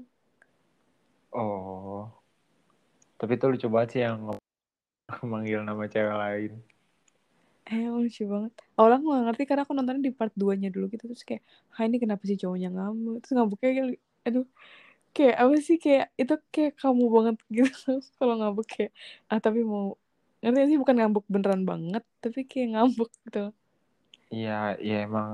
[1.32, 2.24] oh
[3.18, 4.18] tapi itu lucu banget sih yang
[5.32, 6.52] manggil nama cewek lain
[7.64, 8.52] Eh, lucu banget.
[8.76, 11.04] Awalnya aku gak ngerti karena aku nontonnya di part 2-nya dulu gitu.
[11.08, 11.42] Terus kayak,
[11.76, 13.16] ah ini kenapa sih cowoknya ngamuk?
[13.24, 13.88] Terus ngambuknya kayak,
[14.28, 14.46] aduh,
[15.16, 17.90] kayak apa sih kayak, itu kayak kamu banget gitu.
[18.18, 18.92] Kalau ngambuk kayak,
[19.32, 19.96] ah tapi mau,
[20.44, 23.38] ngerti gak sih bukan ngambuk beneran banget, tapi kayak ngambuk gitu.
[24.36, 24.50] Iya,
[24.84, 25.28] iya emang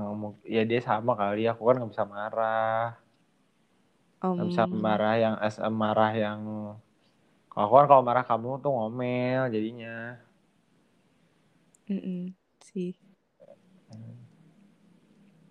[0.55, 1.39] ya dia sama kali.
[1.51, 2.85] Aku kan nggak bisa marah,
[4.33, 6.39] nggak bisa Em, marah yang as marah yang
[7.51, 9.91] kalau aku kan kalau marah kamu tuh ngomel jadinya.
[11.89, 12.97] mm-mm, sih.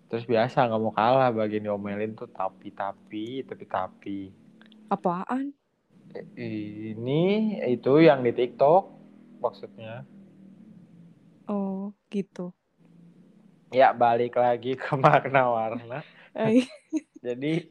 [0.09, 4.17] Terus biasa nggak mau kalah bagian diomelin tuh tapi tapi tapi tapi.
[4.95, 5.53] Apaan?
[6.35, 7.23] Ini
[7.71, 8.83] itu yang di TikTok
[9.41, 10.05] maksudnya.
[11.45, 12.53] Oh, gitu.
[13.69, 15.99] Ya balik lagi ke makna warna.
[16.31, 16.63] Eh,
[17.19, 17.67] Jadi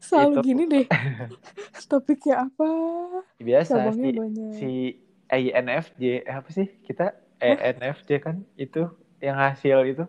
[0.00, 0.44] selalu Itu.
[0.44, 0.86] gini deh.
[1.90, 2.68] Topiknya apa?
[3.38, 4.52] biasa si banyak.
[4.54, 4.70] si
[5.28, 10.04] ENFJ eh, apa sih kita ENFJ kan itu yang hasil itu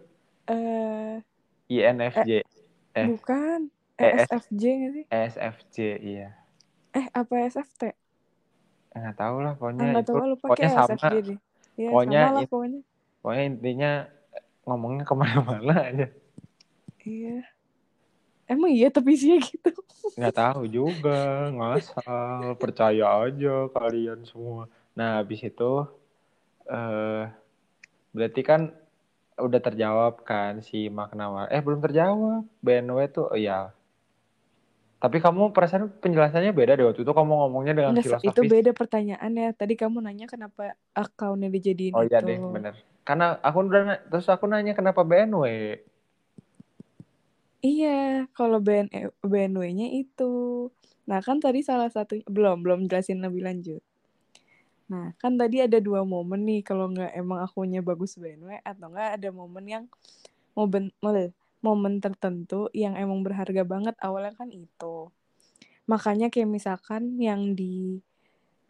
[0.45, 1.21] Eh,
[1.69, 2.41] INFJ
[2.89, 3.08] Eh.
[3.08, 3.69] bukan.
[3.95, 4.25] ES.
[4.25, 5.04] ESFJ gak sih?
[5.08, 6.30] ESFJ iya
[6.89, 7.93] Eh, apa SFT?
[8.95, 11.08] Nggak tahu lah Ah, pokoknya nggak tahu lupa pokoknya sama.
[11.80, 12.80] Ya, Pokoknya sama lah pokoknya.
[13.21, 13.91] pokoknya intinya
[14.65, 16.08] ngomongnya ke mana-mana aja
[16.99, 17.41] Iya.
[18.49, 19.69] Emang iya tapi isinya gitu.
[20.17, 25.71] nggak tahu juga ngasal percaya aja kalian semua nah habis itu
[26.67, 27.23] eh
[28.12, 28.62] berarti kan
[29.39, 33.71] udah terjawab kan si makna war eh belum terjawab BNW tuh oh iya
[34.99, 38.71] tapi kamu perasaan penjelasannya beda deh waktu itu kamu ngomongnya dengan Nggak, itu filosofis beda
[38.75, 39.47] pertanyaannya.
[39.55, 42.12] Tadi kamu nanya kenapa akunnya dijadiin oh itu.
[42.12, 42.75] iya deh bener
[43.07, 45.43] karena aku udah terus aku nanya kenapa BNW
[47.59, 48.88] Iya, kalau BN,
[49.19, 50.31] BNW-nya itu.
[51.03, 53.83] Nah, kan tadi salah satu belum belum jelasin lebih lanjut.
[54.88, 59.09] Nah, kan tadi ada dua momen nih kalau nggak emang akunya bagus BNW atau nggak
[59.19, 59.83] ada momen yang
[60.55, 60.88] momen
[61.60, 65.12] momen tertentu yang emang berharga banget awalnya kan itu.
[65.89, 68.00] Makanya kayak misalkan yang di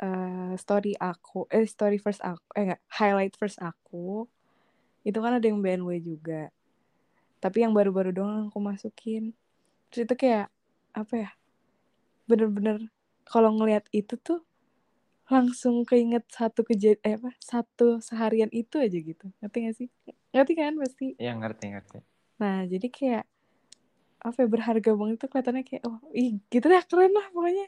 [0.02, 4.26] eh, story aku, eh story first aku, eh enggak, highlight first aku,
[5.04, 6.50] itu kan ada yang BNW juga.
[7.44, 9.36] Tapi yang baru-baru doang aku masukin.
[9.92, 10.48] Terus itu kayak,
[10.96, 11.30] apa ya,
[12.28, 12.90] bener-bener
[13.28, 14.44] kalau ngelihat itu tuh
[15.30, 19.30] langsung keinget satu kejadian, eh apa, satu seharian itu aja gitu.
[19.44, 19.90] Ngerti gak sih?
[20.34, 21.08] Ngerti kan pasti?
[21.22, 22.00] ya ngerti ngerti
[22.40, 23.24] Nah, jadi kayak
[24.20, 27.68] apa ya, berharga banget tuh kelihatannya kayak oh ih gitu deh keren lah pokoknya.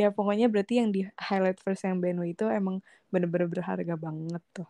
[0.00, 2.80] Ya pokoknya berarti yang di highlight first yang Benway itu emang
[3.12, 4.68] bener-bener berharga banget tuh.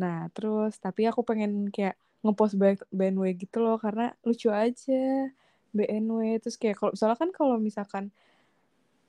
[0.00, 2.56] Nah terus tapi aku pengen kayak ngepost
[2.88, 5.28] Benway gitu loh karena lucu aja
[5.76, 8.04] BNW terus kayak kalau misalnya kan kalau misalkan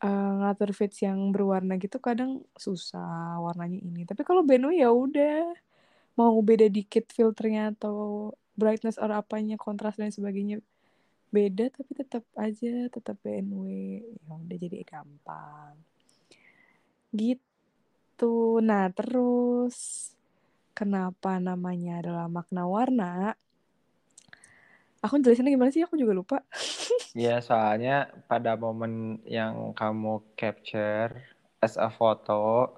[0.04, 4.04] uh, ngatur fits yang berwarna gitu kadang susah warnanya ini.
[4.04, 5.56] Tapi kalau BNW ya udah
[6.20, 10.60] mau beda dikit filternya atau brightness or apanya kontras dan sebagainya
[11.32, 13.66] beda tapi tetap aja tetap BNW
[14.28, 15.76] ya udah jadi gampang.
[17.16, 18.36] Gitu.
[18.60, 20.12] Nah terus
[20.76, 23.36] kenapa namanya adalah makna warna?
[25.02, 25.82] Aku jelasinnya gimana sih?
[25.82, 26.38] Aku juga lupa.
[27.12, 31.12] Ya soalnya pada momen yang kamu capture
[31.60, 32.72] as a foto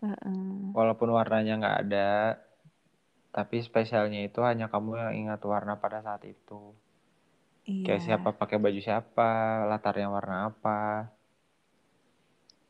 [0.00, 0.72] uh -uh.
[0.72, 2.10] walaupun warnanya nggak ada
[3.30, 6.74] tapi spesialnya itu hanya kamu yang ingat warna pada saat itu
[7.70, 7.84] Iya.
[7.86, 9.30] Kayak siapa pakai baju siapa,
[9.68, 11.12] latarnya warna apa.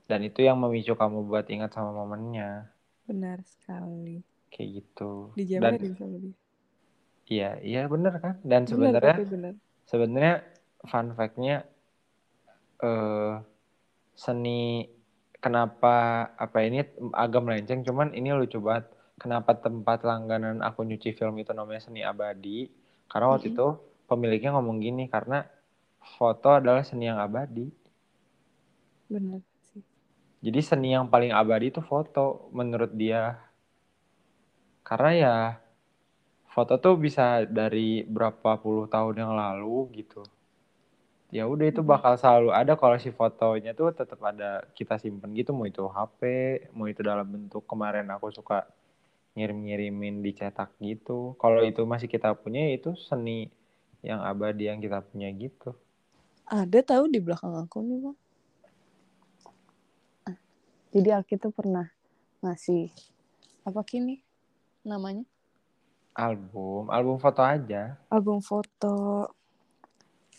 [0.05, 2.69] Dan itu yang memicu kamu buat ingat sama momennya.
[3.07, 4.21] Benar sekali.
[4.51, 5.33] Kayak gitu.
[5.39, 6.35] Di Dan, bisa lebih.
[7.31, 8.35] Iya, iya benar kan.
[8.43, 9.17] Dan sebenarnya
[9.87, 10.37] sebenarnya
[10.85, 11.63] fun fact-nya
[12.83, 13.39] uh,
[14.19, 14.91] seni
[15.39, 16.85] kenapa apa ini
[17.17, 22.01] agak melenceng cuman ini lucu banget kenapa tempat langganan aku nyuci film itu namanya seni
[22.01, 22.73] abadi
[23.13, 23.61] karena waktu mm -hmm.
[23.61, 23.69] itu
[24.09, 25.45] pemiliknya ngomong gini karena
[26.19, 27.69] foto adalah seni yang abadi.
[29.07, 29.85] Benar sih.
[30.41, 33.37] Jadi seni yang paling abadi itu foto menurut dia.
[34.83, 35.37] Karena ya
[36.51, 40.25] foto tuh bisa dari berapa puluh tahun yang lalu gitu.
[41.31, 45.55] Ya udah itu bakal selalu ada kalau si fotonya tuh tetap ada kita simpen gitu
[45.55, 46.21] mau itu HP,
[46.75, 48.67] mau itu dalam bentuk kemarin aku suka
[49.41, 51.35] ngirim-ngirimin dicetak gitu.
[51.41, 53.49] Kalau itu masih kita punya itu seni
[54.05, 55.73] yang abadi yang kita punya gitu.
[56.51, 58.19] Ada tahu di belakang aku nih bang.
[60.29, 60.39] Ah,
[60.93, 61.89] jadi Alki tuh pernah
[62.45, 62.93] ngasih
[63.65, 64.21] apa kini
[64.85, 65.25] namanya?
[66.17, 67.97] Album, album foto aja.
[68.11, 69.31] Album foto.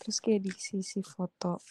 [0.02, 1.62] Terus kayak di sisi foto.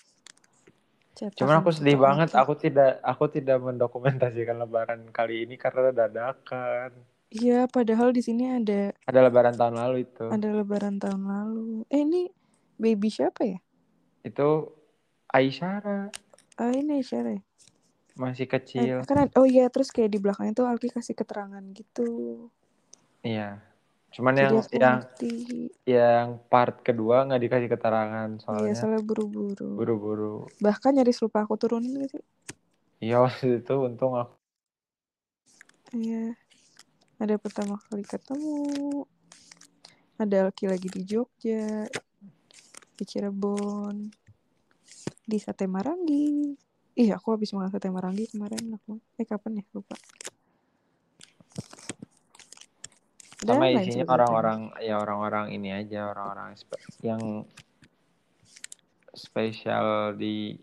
[1.11, 6.95] Cetak Cuman aku sedih banget, aku tidak aku tidak mendokumentasikan lebaran kali ini karena dadakan.
[7.31, 10.27] Iya, padahal di sini ada ada lebaran tahun lalu itu.
[10.27, 11.87] Ada lebaran tahun lalu.
[11.87, 12.27] Eh ini
[12.75, 13.59] baby siapa ya?
[14.19, 14.75] Itu
[15.31, 16.11] Aisyara.
[16.59, 17.39] Oh, ini Aisyara.
[17.39, 17.41] Ya?
[18.19, 18.99] Masih kecil.
[18.99, 22.11] Eh, kan oh iya, terus kayak di belakangnya tuh Alki kasih keterangan gitu.
[23.23, 23.63] Iya.
[24.11, 25.35] Cuman Jadi yang yang ngerti.
[25.87, 28.67] yang part kedua nggak dikasih keterangan iya, soalnya.
[28.67, 29.69] Iya, soalnya buru-buru.
[29.79, 30.35] Buru-buru.
[30.59, 32.19] Bahkan nyaris lupa aku turunin gitu.
[32.99, 34.35] Iya, waktu itu untung aku.
[35.95, 36.35] Iya
[37.21, 39.05] ada pertama kali ketemu.
[40.17, 41.85] Ada Alki lagi di Jogja.
[42.97, 44.09] Di Cirebon.
[45.21, 46.57] Di Sate Marangi.
[46.97, 48.73] Ih aku habis makan Sate Marangi kemarin.
[48.73, 49.63] Aku eh kapan ya?
[49.69, 49.93] Lupa.
[53.41, 56.57] Dan sama isinya orang-orang ya orang-orang ini aja orang-orang
[57.01, 57.45] yang
[59.13, 60.57] spesial di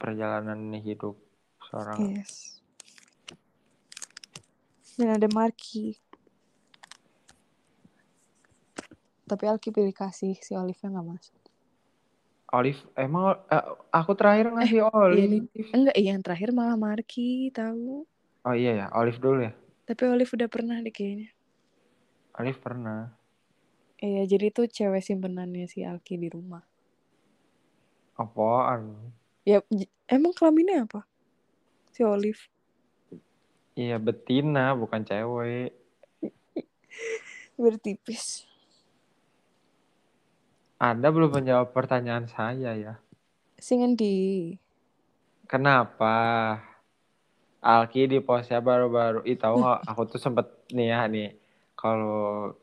[0.00, 1.16] perjalanan hidup
[1.68, 2.20] seorang.
[2.20, 2.53] Yes
[4.98, 5.98] dan ada Marky.
[9.24, 11.44] Tapi Alki pilih kasih si Olive-nya nggak masuk.
[12.54, 15.26] Olive emang uh, aku terakhir ngasih eh, Olive?
[15.26, 18.06] iya, enggak iya yang terakhir malah Marky tahu.
[18.46, 19.52] Oh iya ya Olive dulu ya?
[19.90, 21.34] Tapi Olive udah pernah deh kayaknya.
[22.38, 23.10] Olive pernah.
[23.98, 26.62] Iya jadi tuh cewek simpenannya si Alki di rumah.
[28.14, 28.94] Apaan?
[29.42, 29.58] Ya
[30.06, 31.02] emang kelaminnya apa?
[31.90, 32.53] Si Olive
[33.74, 35.74] Iya betina bukan cewek.
[37.58, 38.46] Bertipis.
[40.78, 42.94] Anda belum menjawab pertanyaan saya ya.
[43.58, 44.54] Singen di.
[45.50, 46.14] Kenapa?
[47.58, 49.26] Alki di posnya baru-baru.
[49.26, 49.80] Ih tahu nggak?
[49.90, 51.30] Aku tuh sempet nih ya nih.
[51.74, 52.54] Kalau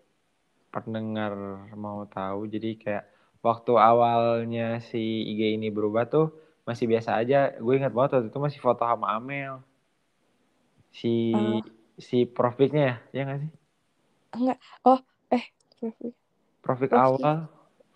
[0.72, 1.36] pendengar
[1.76, 3.06] mau tahu, jadi kayak
[3.44, 6.32] waktu awalnya si IG ini berubah tuh
[6.64, 7.52] masih biasa aja.
[7.60, 9.60] Gue ingat banget waktu itu masih foto sama Amel
[10.92, 11.64] si uh.
[11.98, 12.96] si profiknya ya?
[13.12, 13.52] Ya nggak sih?
[14.36, 14.58] Enggak.
[14.86, 15.00] Oh
[15.32, 15.44] eh
[15.80, 16.14] profik
[16.62, 17.48] profik awal.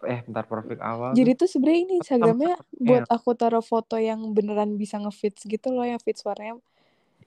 [0.05, 1.11] Eh bentar profik awal.
[1.13, 5.85] Jadi tuh sebenarnya ini instagramnya buat aku taruh foto yang beneran bisa ngefits gitu loh
[5.85, 6.59] yang fits warnanya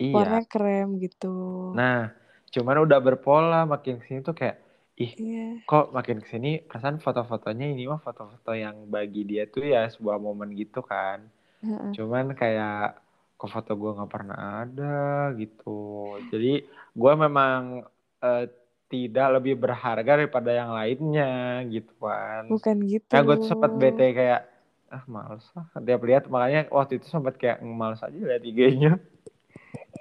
[0.01, 0.15] iya.
[0.15, 1.71] warna krem gitu.
[1.75, 2.15] Nah
[2.49, 4.57] cuman udah berpola makin ke sini tuh kayak
[4.99, 5.55] ih yeah.
[5.69, 10.17] kok makin ke sini perasaan foto-fotonya ini mah foto-foto yang bagi dia tuh ya sebuah
[10.17, 11.29] momen gitu kan.
[11.59, 11.91] Uh -uh.
[11.91, 13.03] cuman kayak
[13.38, 16.66] ke foto gue nggak pernah ada gitu jadi
[16.98, 17.87] gue memang
[18.18, 18.44] uh,
[18.88, 22.48] tidak lebih berharga daripada yang lainnya gitu kan.
[22.48, 23.12] Bukan gitu.
[23.12, 24.48] Nah gue tuh sempat bete kayak
[24.88, 28.96] ah males lah tiap lihat makanya waktu itu sempat kayak males aja lihat IG-nya.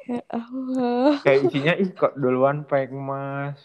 [0.08, 1.20] Ya Allah.
[1.28, 3.60] Kayak isinya ih kok duluan pek mas.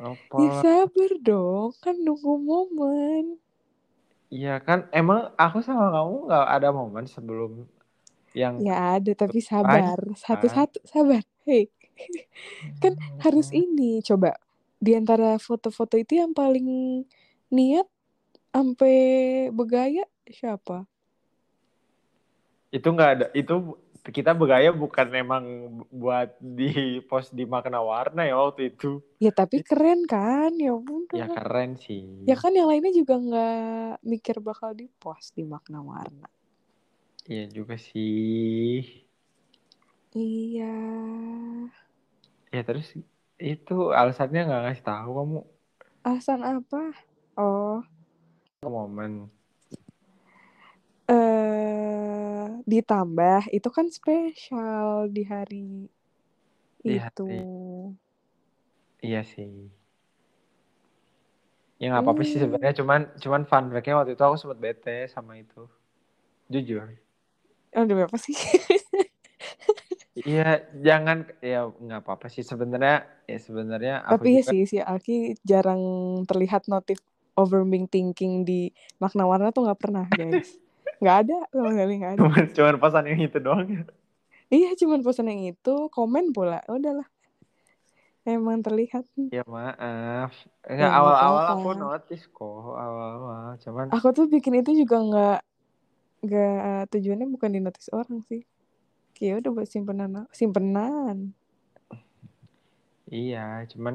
[0.00, 0.36] Apa?
[0.40, 3.36] Ya sabar dong, kan nunggu momen.
[4.32, 7.68] Iya kan emang aku sama kamu nggak ada momen sebelum
[8.34, 9.96] yang Ya ada, tapi sabar.
[10.18, 11.22] Satu-satu, sabar.
[11.46, 11.70] Hei.
[12.82, 14.34] kan harus ini, coba.
[14.82, 17.06] Di antara foto-foto itu yang paling
[17.48, 17.86] niat
[18.50, 18.96] sampai
[19.54, 20.84] bergaya siapa?
[22.74, 25.44] itu nggak ada itu kita bergaya bukan emang
[25.88, 29.00] buat di post di makna warna ya waktu itu.
[29.16, 31.16] Ya tapi keren kan, ya udah.
[31.16, 32.04] Ya keren sih.
[32.28, 36.28] Ya kan yang lainnya juga nggak mikir bakal di post di makna warna.
[37.30, 39.04] Iya juga sih.
[40.14, 40.70] Iya.
[42.54, 42.86] Ya terus
[43.52, 45.36] itu alasannya nggak ngasih tahu kamu
[46.06, 46.82] Alasan apa?
[47.36, 47.82] Oh,
[48.62, 49.30] momen.
[51.08, 55.68] eh ditambah itu kan spesial di hari
[56.86, 57.28] Di itu.
[57.28, 57.44] hari.
[59.04, 59.70] Iya sih.
[61.80, 62.42] Ya nggak apa-apa sih Hmm.
[62.42, 65.58] sebenarnya cuman cuman fun fact-nya waktu itu aku sempet bete sama itu.
[66.52, 66.86] Jujur.
[67.74, 68.34] Aduh apa sih?
[70.14, 75.34] Iya, jangan ya nggak apa-apa sih sebenarnya ya sebenarnya Tapi ya juga sih si Alki
[75.42, 75.82] jarang
[76.24, 77.02] terlihat notif
[77.34, 78.70] overthinking di
[79.02, 80.54] makna warna tuh nggak pernah guys.
[81.02, 82.20] Nggak ada sama sekali nggak ada.
[82.22, 83.68] cuman cuman pesan yang itu doang.
[84.48, 86.62] Iya cuman pesan yang itu komen pula.
[86.70, 87.08] Udahlah.
[88.24, 89.04] Emang terlihat.
[89.34, 90.32] Ya maaf.
[90.64, 95.38] Ya, Enggak nggak awal-awal aku notice kok awal-awal cuman Aku tuh bikin itu juga nggak
[96.24, 98.42] nggak tujuannya bukan di notice orang sih.
[99.14, 101.18] Kayak udah buat simpenan simpenan.
[103.20, 103.94] iya cuman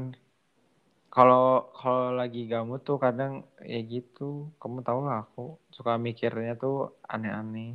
[1.15, 3.33] kalau kalau lagi kamu tuh kadang
[3.73, 5.43] ya gitu kamu tahu lah aku
[5.75, 7.71] suka mikirnya tuh aneh-aneh.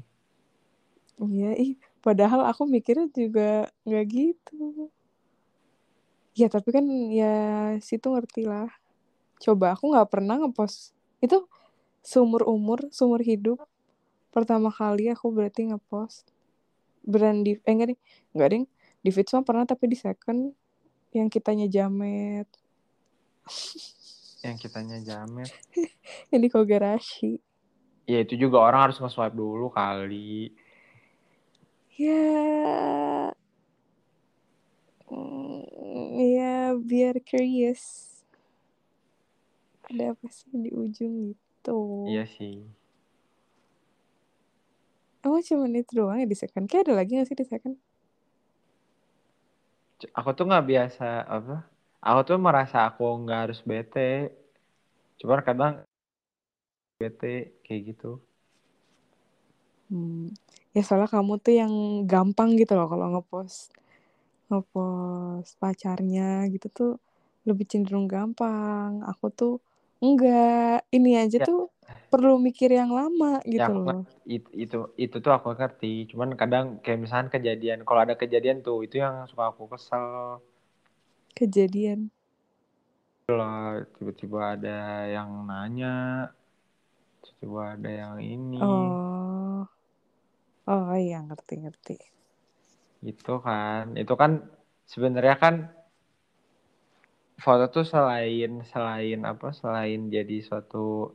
[1.23, 4.91] Iya, ih, padahal aku mikirnya juga nggak gitu.
[6.35, 7.35] Ya, tapi kan ya
[7.79, 8.67] situ ngerti lah.
[9.39, 10.95] Coba aku nggak pernah ngepost.
[11.23, 11.47] Itu
[12.03, 13.63] seumur umur, seumur hidup.
[14.35, 16.27] Pertama kali aku berarti ngepost.
[17.07, 17.99] Brand di, eh enggak deh,
[18.35, 18.63] enggak deh.
[19.07, 20.51] Di feeds mah pernah tapi di second
[21.15, 22.51] yang kitanya jamet.
[24.43, 25.55] Yang kitanya jamet.
[26.35, 27.33] Yang di Kogarashi.
[28.11, 30.51] Ya itu juga orang harus nge-swipe dulu kali.
[31.95, 32.27] Ya,
[35.07, 38.19] mm, ya biar curious.
[39.87, 41.81] Ada apa sih di ujung itu?
[42.11, 42.67] Iya sih.
[45.25, 46.65] Oh, cuma itu doang ya di second.
[46.69, 47.75] Kayak ada lagi gak sih di second?
[50.19, 51.05] Aku tuh nggak biasa
[51.37, 51.57] apa?
[52.05, 54.31] Aku tuh merasa aku nggak harus bete.
[55.21, 55.75] Cuman kadang
[57.01, 58.21] bete kayak gitu.
[59.89, 60.33] Hmm.
[60.75, 61.73] Ya soalnya kamu tuh yang
[62.13, 63.71] gampang gitu loh kalau ngepost
[64.51, 66.93] ngepost pacarnya gitu tuh
[67.49, 69.01] lebih cenderung gampang.
[69.11, 69.55] Aku tuh
[70.05, 70.77] enggak.
[70.97, 71.47] Ini aja Ya.
[71.49, 71.59] tuh
[72.13, 73.27] perlu mikir yang lama
[73.59, 74.03] Ya gitu aku loh.
[74.03, 75.87] ngerti, itu, itu itu tuh aku ngerti.
[76.11, 80.05] Cuman kadang kayak misalkan kejadian, kalau ada kejadian tuh itu yang suka aku kesel.
[81.37, 82.11] Kejadian.
[83.37, 84.77] Lah tiba-tiba ada
[85.15, 85.89] yang nanya,
[87.23, 89.69] tiba-tiba ada yang ini, Oh.
[90.73, 91.95] Oh iya ngerti-ngerti.
[93.07, 93.85] gitu kan.
[94.03, 94.31] Itu kan
[94.93, 95.55] sebenarnya kan
[97.39, 99.51] foto tuh selain selain apa?
[99.51, 101.15] Selain jadi suatu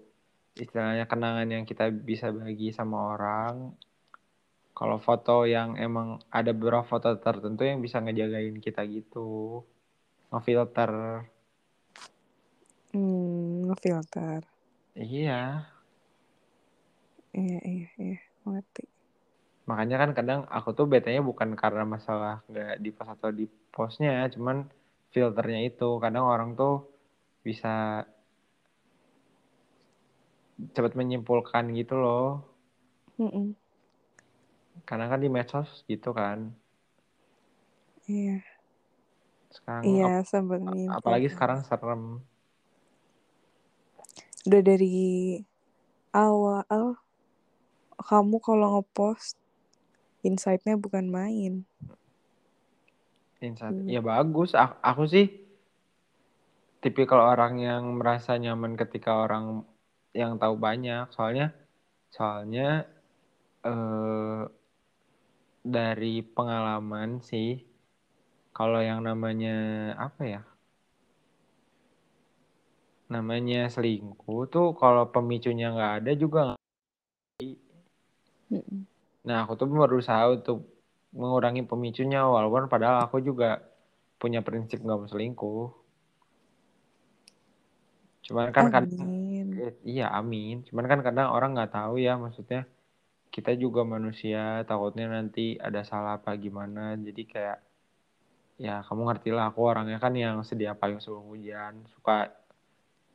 [0.60, 3.74] istilahnya kenangan yang kita bisa bagi sama orang.
[4.76, 9.64] Kalau foto yang emang ada beberapa foto tertentu yang bisa ngejagain kita gitu.
[10.32, 11.26] Ngefilter.
[12.96, 14.42] Hmm, ngefilter.
[14.96, 15.68] Iya.
[17.36, 18.20] Iya, iya, iya.
[18.48, 18.84] Ngerti.
[19.70, 24.26] Makanya kan kadang aku tuh betanya bukan karena masalah nggak di post atau di postnya,
[24.34, 24.66] cuman
[25.14, 25.90] filternya itu.
[26.04, 26.90] Kadang orang tuh
[27.46, 28.04] bisa
[30.76, 32.44] cepat menyimpulkan gitu loh.
[33.20, 33.56] Mm-mm.
[34.88, 36.52] Karena kan di medsos gitu kan.
[38.10, 38.42] Iya.
[39.54, 40.60] Sekarang Iya, ap- sempat
[40.98, 42.22] apalagi sekarang serem.
[44.48, 44.98] Udah dari
[46.16, 46.98] awal
[48.00, 49.36] kamu kalau ngepost
[50.26, 51.54] insight-nya bukan main.
[53.40, 53.88] Hmm.
[53.88, 54.52] Ya bagus.
[54.56, 55.26] Aku, aku sih
[56.84, 59.64] tipikal orang yang merasa nyaman ketika orang
[60.16, 61.08] yang tahu banyak.
[61.16, 61.56] Soalnya
[62.16, 62.88] soalnya
[63.68, 64.42] eh
[65.76, 67.50] dari pengalaman sih
[68.56, 69.56] kalau yang namanya
[69.96, 70.42] apa ya?
[73.10, 76.62] namanya selingkuh tuh kalau pemicunya nggak ada juga nggak-
[78.54, 78.80] Mm-mm.
[79.26, 80.58] nah aku tuh berusaha untuk
[81.16, 83.66] mengurangi pemicunya walaupun padahal aku juga
[84.22, 85.68] punya prinsip nggak mau selingkuh
[88.30, 89.56] cuman kan kadang Amin.
[89.56, 90.68] Eh, iya amin.
[90.68, 92.68] Cuman kan kadang orang nggak tahu ya maksudnya
[93.30, 96.96] kita juga manusia takutnya nanti ada salah apa gimana.
[97.00, 97.58] Jadi kayak
[98.60, 101.88] ya kamu ngerti lah aku orangnya kan yang sedia payung sebelum hujan.
[101.96, 102.32] Suka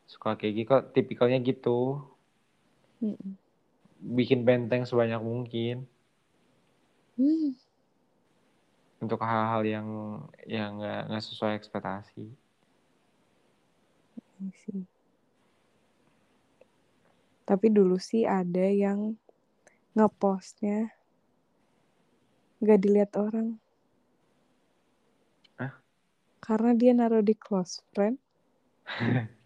[0.09, 2.01] suka kayak gitu tipikalnya gitu.
[4.01, 5.85] Bikin benteng sebanyak mungkin.
[7.15, 7.55] Hmm.
[9.05, 9.89] Untuk hal-hal yang
[10.49, 12.25] yang nggak nggak sesuai ekspektasi
[14.45, 14.85] I see.
[17.45, 19.17] Tapi dulu sih ada yang
[19.97, 20.91] ngepostnya
[22.61, 23.49] nggak dilihat orang.
[25.61, 25.73] Hah?
[26.45, 28.17] Karena dia naruh di close friend.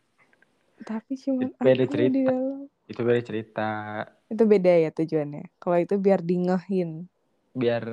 [0.89, 2.31] Tapi cuman Itu beda aku di cerita.
[2.33, 2.61] dalam.
[2.89, 3.69] itu beda cerita
[4.33, 5.45] Itu beda ya tujuannya.
[5.61, 6.91] Kalau itu biar di ngehin.
[7.59, 7.85] biar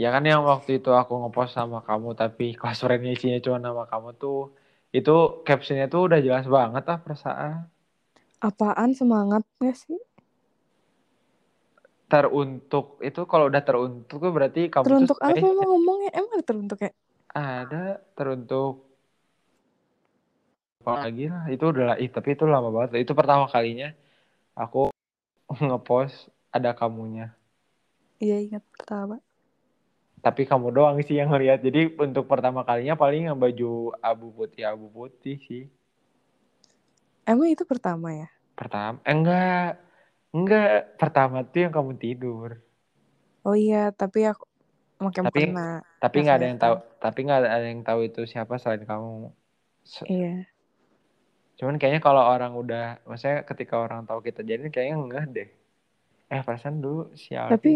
[0.00, 3.82] ya kan yang waktu itu aku ngepost sama kamu tapi close friend-nya isinya cuma nama
[3.92, 4.36] kamu tuh
[4.96, 5.10] itu
[5.46, 7.52] captionnya tuh udah jelas banget ah perasaan
[8.48, 9.98] Apaan semangat gak sih?
[12.12, 15.52] teruntuk itu kalau udah teruntuk tuh berarti kamu Teruntuk tuh apa spesial.
[15.52, 16.10] emang ngomongnya?
[16.18, 16.90] Emang ada teruntuk ya?
[17.34, 17.84] ada
[18.16, 18.74] teruntuk
[20.82, 23.86] apa lagi lah itu udah lah ih, tapi itu lama banget itu pertama kalinya
[24.62, 24.78] aku
[25.66, 26.16] ngepost
[26.56, 27.24] ada kamunya
[28.22, 29.14] Iya ingat pertama.
[30.18, 31.58] Tapi kamu doang sih yang ngeliat.
[31.58, 35.64] Jadi untuk pertama kalinya paling yang baju abu putih abu putih sih.
[37.22, 38.28] Emang itu pertama ya?
[38.52, 39.78] pertama eh, enggak.
[40.28, 40.98] Enggak.
[40.98, 42.58] Pertama tuh yang kamu tidur.
[43.42, 44.44] Oh iya, tapi aku
[44.98, 45.78] makin Tapi- pernah.
[45.98, 49.30] tapi Nggak ada yang tahu tapi nggak ada yang tahu itu siapa selain kamu.
[49.82, 50.44] Se- Iya.
[51.54, 55.48] cuman kayaknya kalau orang udah maksudnya ketika orang tahu kita jadi kayaknya enggak deh.
[56.28, 57.72] Eh perasaan dulu si Alfi Tapi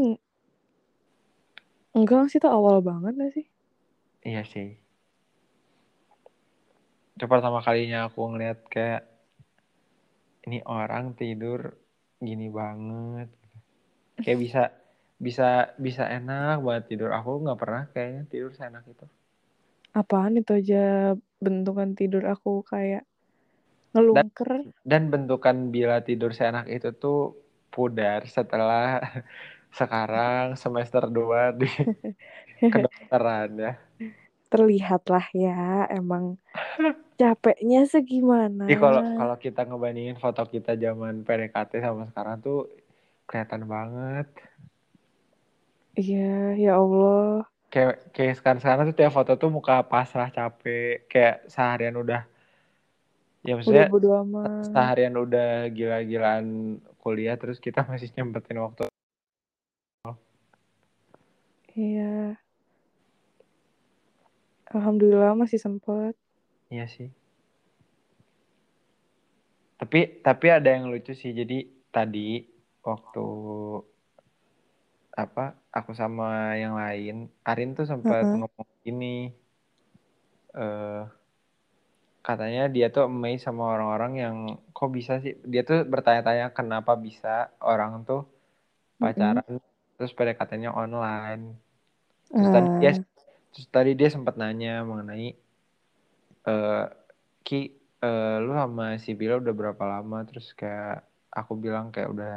[1.97, 3.47] enggak sih itu awal banget gak sih?
[4.29, 4.69] iya sih
[7.17, 9.03] itu pertama kalinya aku ngeliat kayak
[10.49, 11.61] ini orang tidur
[12.19, 13.29] gini banget
[14.23, 14.63] kayak bisa
[15.23, 19.07] bisa bisa enak banget tidur aku nggak pernah kayaknya tidur seenak itu
[19.93, 23.05] Apaan itu aja bentukan tidur aku kayak
[23.93, 24.65] ngelungker.
[24.89, 27.37] dan bentukan bila tidur seenak itu tuh
[27.69, 29.01] pudar setelah
[29.73, 31.69] sekarang semester 2 di
[32.73, 33.73] kedokteran ya.
[34.53, 36.37] Terlihat lah ya emang
[37.17, 38.69] capeknya segimana.
[38.69, 42.69] Jadi kalau kalau kita ngebandingin foto kita zaman PDKT sama sekarang tuh
[43.25, 44.29] kelihatan banget.
[45.97, 47.49] Iya, ya Allah.
[47.73, 52.29] Kayak kayak sekarang sekarang tuh tiap foto tuh muka pasrah capek, kayak seharian udah
[53.43, 54.65] ya Udah maksudnya amat.
[54.69, 56.47] seharian udah gila-gilaan
[57.01, 58.92] kuliah terus kita masih nyempetin waktu.
[61.73, 62.37] Iya.
[64.73, 66.17] Alhamdulillah masih sempet.
[66.73, 67.09] Iya sih.
[69.77, 71.33] Tapi tapi ada yang lucu sih.
[71.33, 72.45] Jadi tadi
[72.81, 73.27] waktu
[75.13, 78.37] apa aku sama yang lain, Arin tuh sempat Heeh.
[78.41, 79.33] ngomong gini.
[80.53, 81.05] eh
[82.23, 84.37] katanya dia tuh amazed sama orang-orang yang
[84.77, 85.37] kok bisa sih?
[85.43, 88.29] Dia tuh bertanya-tanya kenapa bisa orang tuh
[89.01, 89.59] pacaran
[90.03, 91.55] terus PDKT-nya online.
[92.27, 92.99] Terus tadi dia Ah,
[93.55, 95.39] terus tadi dia sempat nanya mengenai
[96.43, 96.85] eh
[97.47, 97.71] Ki
[98.03, 102.35] eh, lu sama si Bila udah berapa lama terus kayak aku bilang kayak udah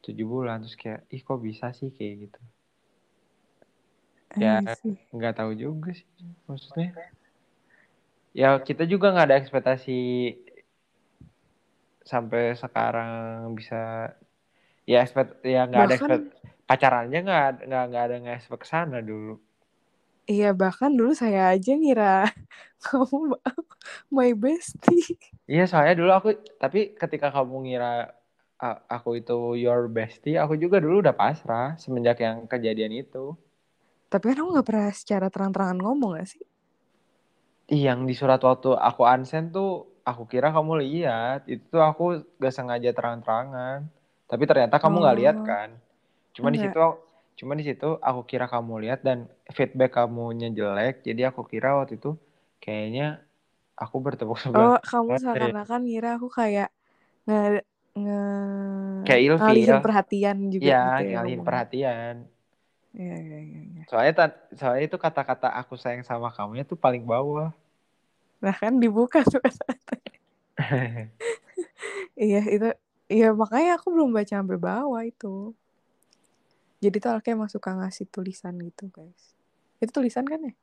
[0.00, 2.40] tujuh bulan terus kayak ih kok bisa sih kayak gitu
[4.38, 4.62] Ya.
[4.62, 4.94] I see.
[5.10, 6.06] nggak tahu juga sih
[6.46, 6.94] maksudnya
[8.30, 9.98] ya kita juga nggak ada ekspektasi
[12.06, 14.14] sampai sekarang bisa
[14.88, 16.24] ya ekspekt ya nggak ada ekspekt
[16.68, 19.32] pacarannya nggak nggak nggak ada nggak expect ke sana dulu
[20.32, 22.04] Iya, bahkan dulu saya aja ngira
[22.84, 23.16] kamu
[24.14, 25.16] my bestie.
[25.52, 26.28] Iya soalnya dulu aku
[26.62, 27.86] tapi ketika kamu ngira
[28.94, 33.18] aku itu your bestie, aku juga dulu udah pasrah semenjak yang kejadian itu.
[34.12, 36.42] Tapi kan aku gak pernah secara terang-terangan ngomong gak sih?
[37.74, 39.68] Ih, Yang di surat waktu aku unsend tuh
[40.08, 42.02] aku kira kamu lihat, itu tuh aku
[42.42, 43.78] gak sengaja terang-terangan.
[44.30, 45.20] Tapi ternyata kamu nggak Oh.
[45.20, 45.68] lihat kan.
[46.38, 46.78] Cuma di situ
[47.38, 49.18] cuma di situ aku kira kamu lihat dan
[49.56, 52.10] feedback kamunya jelek, jadi aku kira waktu itu
[52.62, 53.22] kayaknya
[53.82, 56.68] aku bertepuk sebelah Oh, kamu seakan-akan ngira aku kayak
[57.26, 57.36] nge,
[58.00, 58.12] nge
[59.06, 59.56] Kayak ilfil.
[59.56, 62.14] ngalihin perhatian juga Iya, gitu ya ngalihin perhatian.
[62.98, 63.82] Iya, iya, iya, iya.
[63.90, 64.12] Soalnya
[64.58, 67.48] soalnya itu kata-kata aku sayang sama kamunya tuh paling bawah.
[68.42, 69.42] Nah kan dibuka tuh
[72.22, 72.66] Iya itu,
[73.12, 75.26] iya makanya aku belum baca sampai bawah itu.
[76.78, 79.34] Jadi tuh Alki emang suka ngasih tulisan gitu guys.
[79.82, 80.54] Itu tulisan kan ya?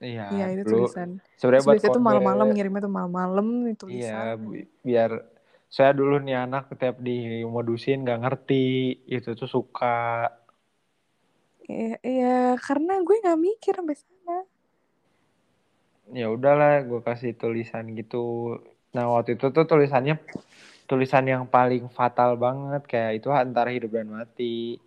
[0.00, 1.20] Iya, Iya itu dulu tulisan.
[1.36, 4.36] sebenarnya buat konde malam-malam ngirimnya tuh malam-malam nih iya tulisan.
[4.48, 5.10] bi- biar
[5.68, 8.64] saya dulu nih anak setiap dimodusin gak ngerti
[9.06, 10.28] itu tuh suka
[11.70, 14.38] Iya, iya karena gue nggak mikir sampai sana.
[16.10, 18.58] ya udahlah gue kasih tulisan gitu
[18.90, 20.18] nah waktu itu tuh tulisannya
[20.90, 24.82] tulisan yang paling fatal banget kayak itu antara hidup dan mati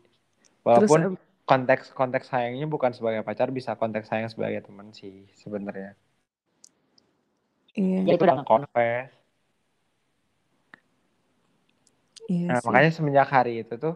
[0.63, 5.95] walaupun em, konteks konteks sayangnya bukan sebagai pacar bisa konteks sayang sebagai teman sih sebenarnya.
[7.73, 9.09] Iya, ya itu udah confess.
[12.31, 12.65] Iya nah sih.
[12.67, 13.95] makanya semenjak hari itu tuh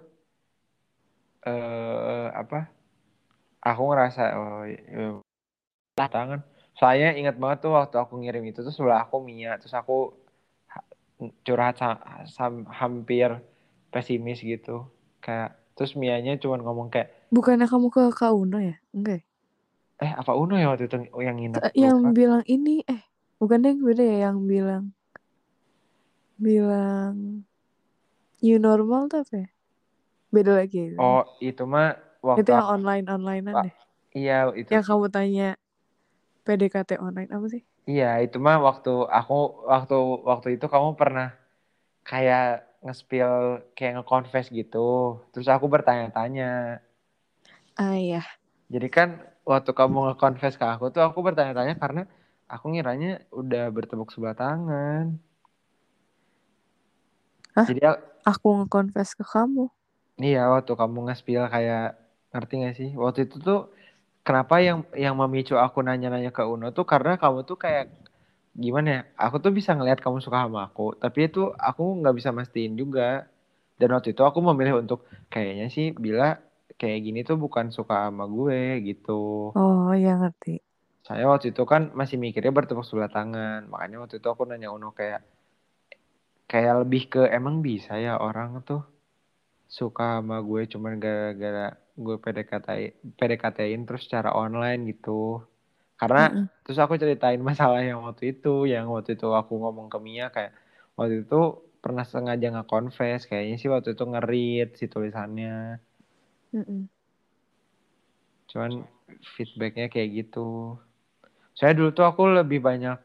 [1.48, 2.68] eh apa
[3.64, 4.80] aku ngerasa oh ya,
[5.96, 6.42] tangan.
[6.78, 10.14] Soalnya ingat banget tuh waktu aku ngirim itu tuh sebelah aku Mia terus aku
[10.70, 10.88] ha-
[11.46, 13.30] curhat sa- sam- hampir
[13.90, 14.86] pesimis gitu.
[15.24, 18.76] Kayak terus Mianya cuma ngomong kayak Bukannya kamu ke Kak Uno ya?
[18.92, 19.22] Enggak.
[19.22, 19.24] ya?
[19.98, 23.02] eh apa Uno ya waktu itu yang nginep Ke- Yang bilang ini eh
[23.38, 24.94] bukan deh beda ya yang bilang
[26.38, 27.42] bilang
[28.38, 29.48] new normal tuh apa ya?
[30.30, 30.98] Beda lagi ya.
[31.00, 33.74] oh itu mah waktu itu yang aku- online onlinean Pak, deh.
[34.14, 35.48] iya itu Yang kamu tanya
[36.46, 37.62] PDKT online apa sih?
[37.88, 41.34] iya itu mah waktu aku waktu waktu itu kamu pernah
[42.04, 43.34] kayak nge-spill
[43.76, 44.88] kayak nge-confess gitu
[45.32, 46.46] terus aku bertanya-tanya
[47.78, 48.22] Ah iya.
[48.74, 49.10] Jadi kan
[49.52, 52.02] waktu kamu nge-confess ke aku tuh aku bertanya-tanya karena
[52.54, 53.10] aku ngiranya
[53.40, 55.06] udah bertepuk sebelah tangan.
[57.56, 57.68] Hah?
[57.68, 57.82] Jadi
[58.32, 59.66] Aku nge-confess ke kamu.
[60.28, 61.84] iya waktu kamu nge-spill kayak
[62.32, 62.90] ngerti gak sih?
[63.04, 63.60] Waktu itu tuh
[64.28, 67.86] kenapa yang yang memicu aku nanya-nanya ke Uno tuh karena kamu tuh kayak
[68.66, 69.02] gimana ya?
[69.26, 73.30] Aku tuh bisa ngelihat kamu suka sama aku, tapi itu aku nggak bisa mastiin juga.
[73.80, 76.42] Dan waktu itu aku memilih untuk kayaknya sih bila
[76.82, 79.54] kayak gini tuh bukan suka sama gue gitu.
[79.54, 80.62] Oh iya ngerti.
[81.08, 83.60] Saya waktu itu kan masih mikirnya bertepuk sebelah tangan.
[83.72, 85.22] Makanya waktu itu aku nanya Uno kayak
[86.52, 88.82] kayak lebih ke emang bisa ya orang tuh
[89.78, 91.68] suka sama gue cuman gara-gara
[92.04, 92.68] gue PDKT
[93.20, 95.44] PDKT-in terus secara online gitu.
[96.00, 96.50] Karena Mm-mm.
[96.64, 100.52] terus aku ceritain masalah yang waktu itu, yang waktu itu aku ngomong ke Mia kayak
[100.98, 101.36] waktu itu
[101.84, 105.48] pernah sengaja nge-confess kayaknya sih waktu itu ngerit si tulisannya.
[106.54, 106.90] Mm-mm.
[108.50, 108.72] Cuman
[109.36, 110.40] feedbacknya kayak gitu.
[111.60, 112.96] Saya dulu tuh aku lebih banyak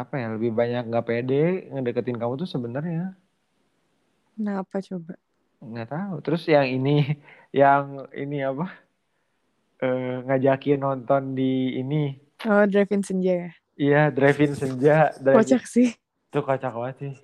[0.00, 1.42] apa ya lebih banyak nggak pede
[1.72, 3.02] ngedeketin kamu tuh sebenarnya
[4.36, 5.14] Kenapa coba?
[5.70, 6.90] nggak tahu terus yang ini
[7.60, 7.84] yang
[8.20, 8.64] ini apa
[9.84, 12.16] eh, ngajakin nonton di ini.
[12.48, 13.50] Oh drive-in senja ya?
[13.76, 15.12] iya drive-in senja.
[15.20, 15.88] Drive Kocak sih.
[16.30, 17.14] itu kocak banget sih.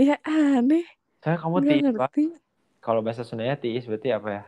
[0.00, 0.86] Iya aneh.
[1.22, 2.34] saya kamu Nggak tiis
[2.82, 4.42] kalau bahasa Sundanya tiis berarti apa ya?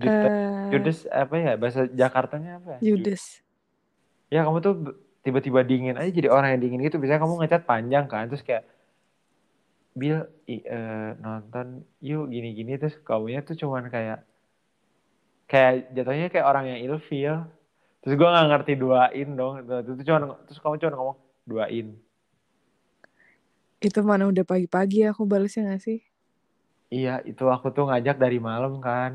[0.00, 0.32] Judes,
[0.72, 1.52] Judes apa ya?
[1.60, 2.78] Bahasa Jakartanya apa ya?
[2.80, 3.44] Judes.
[4.32, 4.74] ya kamu tuh
[5.20, 6.96] tiba-tiba dingin aja jadi orang yang dingin gitu.
[6.96, 8.64] Biasanya kamu ngechat panjang kan terus kayak
[9.92, 12.78] Bill i- eh, nonton yuk gini-gini.
[12.80, 14.24] Terus kamunya tuh cuman kayak
[15.50, 17.36] kayak jatuhnya kayak orang yang ilfeel
[18.00, 19.54] terus gue nggak ngerti duain dong.
[19.68, 21.18] Terus itu cuman terus kamu cuma ngomong
[21.50, 21.86] duain
[23.86, 25.98] Itu mana udah pagi-pagi aku balesnya gak sih?
[26.96, 29.10] iya itu aku tuh ngajak dari malam kan.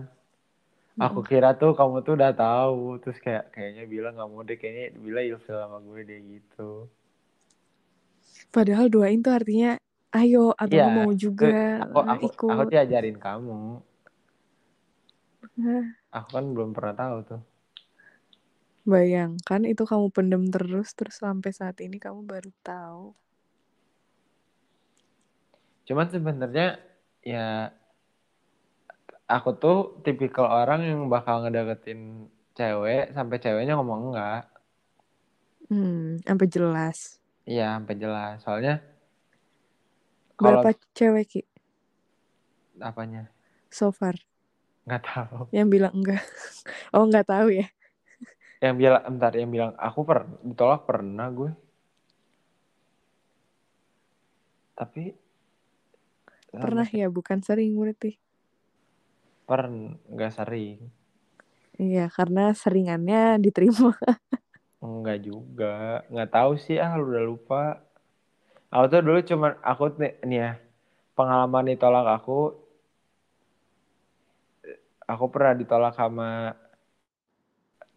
[1.06, 1.28] Aku Mm-mm.
[1.30, 2.80] kira tuh kamu tuh udah tahu.
[3.02, 4.58] Terus kayak kayaknya bilang nggak mau deh.
[4.62, 6.62] Kayaknya bila ilfeel sama gue deh gitu.
[8.54, 9.72] Padahal doain tuh artinya
[10.18, 12.46] ayo atau nggak mau juga aku aku ikut.
[12.52, 13.54] aku diajarin kamu.
[15.58, 17.42] Nah, aku kan belum pernah tahu tuh
[18.92, 23.06] bayangkan itu kamu pendem terus terus sampai saat ini kamu baru tahu.
[25.86, 26.82] Cuman sebenarnya
[27.22, 27.70] ya
[29.36, 32.00] aku tuh tipikal orang yang bakal ngedeketin
[32.58, 34.42] cewek sampai ceweknya ngomong enggak.
[35.70, 36.98] Hmm, sampai jelas.
[37.52, 38.34] Iya, sampai jelas.
[38.44, 38.74] Soalnya
[40.38, 41.40] kalau Berapa cewek Ki
[42.82, 43.32] apanya?
[43.70, 44.16] so far
[44.86, 45.50] nggak tahu.
[45.52, 46.22] yang bilang enggak?
[46.96, 47.68] Oh nggak tahu ya?
[48.64, 51.52] Yang bilang bentar, yang bilang aku per ditolak pernah gue.
[54.76, 55.04] Tapi
[56.56, 58.16] Pernah ya, bukan sering berarti.
[59.46, 60.90] pern nggak sering.
[61.78, 63.94] Iya, karena seringannya diterima.
[64.82, 66.02] Enggak juga.
[66.10, 67.64] Nggak tahu sih ah, lu udah lupa.
[68.74, 70.52] Aku tuh dulu cuman aku nih, nih ya,
[71.14, 72.56] pengalaman ditolak aku
[75.12, 76.54] aku pernah ditolak sama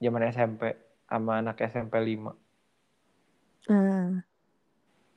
[0.02, 0.62] zaman SMP
[1.10, 2.32] sama anak SMP 5.
[3.68, 4.22] Nah,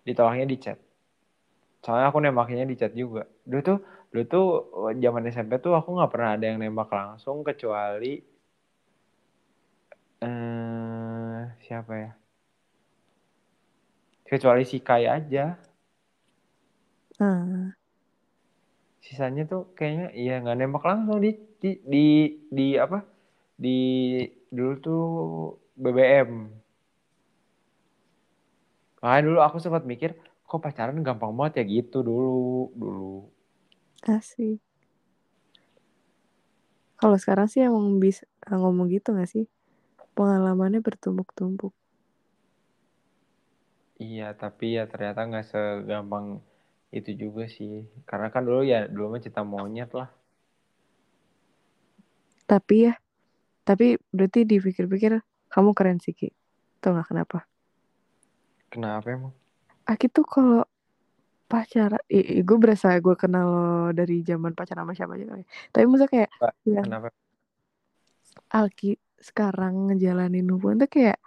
[0.06, 0.78] ditolaknya di chat.
[1.84, 3.26] Soalnya aku nembaknya di chat juga.
[3.50, 3.78] Dulu tuh
[4.12, 4.46] dulu tuh
[5.04, 8.14] zaman SMP tuh aku nggak pernah ada yang nembak langsung kecuali
[10.22, 12.12] eh siapa ya?
[14.26, 15.46] Kecuali si Kai aja.
[17.20, 17.74] Ah,
[19.06, 21.32] sisanya tuh kayaknya iya nggak nembak langsung di
[21.62, 22.06] di di,
[22.58, 22.98] di apa
[23.64, 23.78] di
[24.56, 25.02] dulu tuh
[25.82, 26.32] BBM
[29.02, 30.12] makanya dulu aku sempat mikir
[30.50, 32.30] kok pacaran gampang banget ya gitu dulu
[32.82, 33.14] dulu
[34.16, 34.58] asik.
[37.00, 39.46] Kalau sekarang sih emang bisa ngomong gitu gak sih?
[40.18, 41.74] Pengalamannya bertumpuk-tumpuk.
[44.08, 46.26] iya tapi ya ternyata nggak segampang
[46.92, 50.12] itu juga sih karena kan dulu ya dulu mah cinta monyet lah
[52.52, 53.00] Tapi ya,
[53.64, 56.36] tapi berarti dipikir-pikir kamu keren sih Ki.
[56.84, 57.48] Tau gak kenapa?
[58.68, 59.32] kenapa emang
[59.88, 60.64] Aki tuh kalau
[61.52, 65.44] pacaran, gue berasa gue kenal lo dari zaman pacaran sama siapa aja kali.
[65.72, 66.32] Tapi maksudnya kayak
[66.64, 67.08] yang kenapa
[68.52, 71.20] Alki sekarang ngejalanin hubungan tuh kayak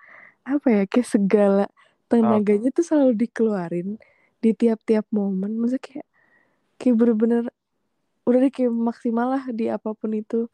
[0.45, 1.67] apa ya kayak segala
[2.09, 3.97] tenaganya tuh selalu dikeluarin
[4.45, 6.09] di tiap-tiap momen maksudnya kayak
[6.77, 7.49] kayak bener-bener
[8.29, 10.49] udah deh kayak maksimal lah di apa pun itu.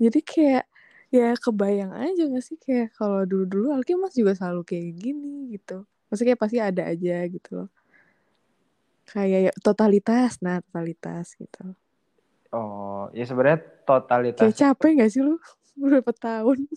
[0.00, 0.64] Jadi kayak
[1.10, 5.84] ya kebayang aja gak sih kayak kalau dulu-dulu Alki mas juga selalu kayak gini gitu.
[6.08, 7.70] Maksudnya kayak pasti ada aja gitu loh.
[9.10, 11.76] Kayak ya, totalitas nah totalitas gitu.
[12.52, 15.36] Oh ya sebenarnya totalitas kayak capek gak sih lu?
[15.80, 16.68] Berapa tahun?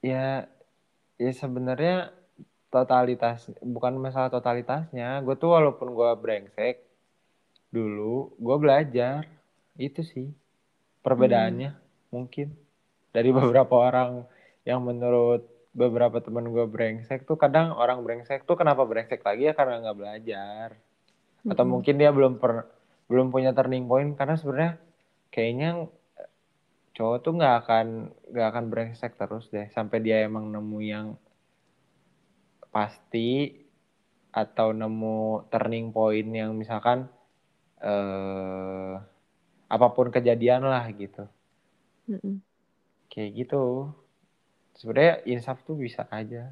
[0.00, 0.48] Ya
[1.20, 2.23] ya sebenarnya
[2.74, 3.38] totalitas
[3.74, 5.22] bukan masalah totalitasnya.
[5.26, 6.76] Gue tuh walaupun gue brengsek
[7.76, 9.22] dulu gue belajar.
[9.78, 10.26] Itu sih
[11.04, 11.70] perbedaannya
[12.14, 12.48] mungkin.
[13.14, 14.10] Dari beberapa orang
[14.68, 15.42] yang menurut
[15.82, 19.98] beberapa teman gue brengsek tuh kadang orang brengsek tuh kenapa brengsek lagi ya karena nggak
[20.00, 20.68] belajar.
[21.50, 21.72] Atau Mm-mm.
[21.72, 22.52] mungkin dia belum per
[23.10, 24.72] belum punya turning point karena sebenarnya
[25.34, 25.68] kayaknya
[26.96, 27.86] cowok tuh nggak akan
[28.32, 31.06] nggak akan brengsek terus deh sampai dia emang nemu yang
[32.74, 33.28] pasti
[34.42, 36.98] atau nemu turning point yang misalkan
[37.90, 38.92] eh
[39.74, 41.24] apa pun kejadian lah gitu
[42.08, 42.42] Mm-mm.
[43.10, 43.62] kayak gitu
[44.78, 46.42] sebenarnya insaf tuh bisa aja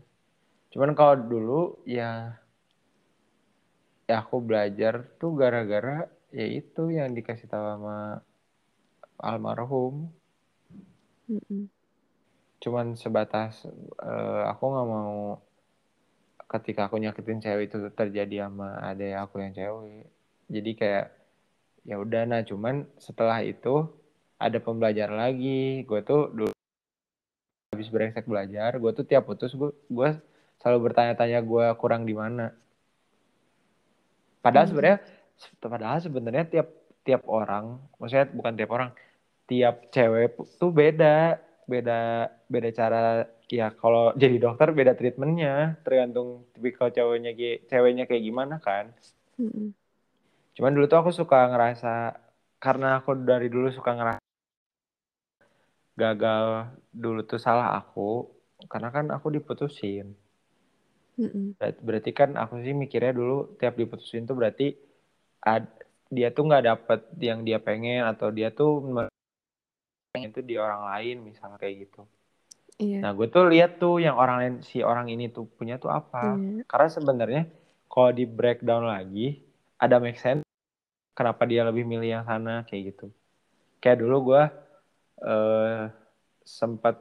[0.72, 1.60] cuman kalau dulu
[1.98, 2.10] ya
[4.08, 5.96] ya aku belajar tuh gara-gara
[6.38, 7.96] ya itu yang dikasih tahu sama
[9.28, 9.94] almarhum
[11.30, 11.70] Mm-mm.
[12.62, 13.54] cuman sebatas
[14.10, 15.14] eh, aku nggak mau
[16.52, 20.04] ketika aku nyakitin cewek itu terjadi sama adek aku yang cewek.
[20.52, 21.06] Jadi kayak
[21.82, 23.88] ya udah nah cuman setelah itu
[24.36, 25.82] ada pembelajaran lagi.
[25.88, 26.52] Gue tuh dulu
[27.72, 30.08] habis brengsek belajar gue tuh tiap putus gue gue
[30.60, 32.52] selalu bertanya-tanya gue kurang di mana.
[34.44, 34.72] Padahal Hmm.
[34.76, 34.98] sebenarnya
[35.58, 36.68] padahal sebenarnya tiap
[37.02, 38.90] tiap orang maksudnya bukan tiap orang
[39.50, 43.26] tiap cewek tuh beda beda beda cara
[43.58, 45.52] ya kalau jadi dokter beda treatmentnya
[45.84, 48.84] tergantung tipikal ceweknya kayak ceweknya kayak gimana kan
[49.40, 49.74] Mm-mm.
[50.56, 51.92] cuman dulu tuh aku suka ngerasa
[52.64, 54.22] karena aku dari dulu suka ngerasa
[56.02, 56.46] gagal
[57.02, 58.08] dulu tuh salah aku
[58.70, 60.06] karena kan aku diputusin
[61.18, 61.54] Mm-mm.
[61.60, 64.66] Ber- berarti kan aku sih mikirnya dulu tiap diputusin tuh berarti
[65.52, 65.78] ad-
[66.16, 68.70] dia tuh nggak dapet yang dia pengen atau dia tuh
[70.12, 72.00] pengen itu di orang lain misalnya kayak gitu
[72.82, 72.98] Iya.
[72.98, 76.34] Nah, gue tuh lihat tuh yang orang lain si orang ini tuh punya tuh apa.
[76.34, 76.66] Iya.
[76.66, 77.42] Karena sebenarnya
[77.86, 79.38] kalau di breakdown lagi
[79.78, 80.42] ada make sense
[81.14, 83.06] kenapa dia lebih milih yang sana kayak gitu.
[83.78, 84.42] Kayak dulu gue
[85.22, 85.82] eh
[86.42, 86.98] sempat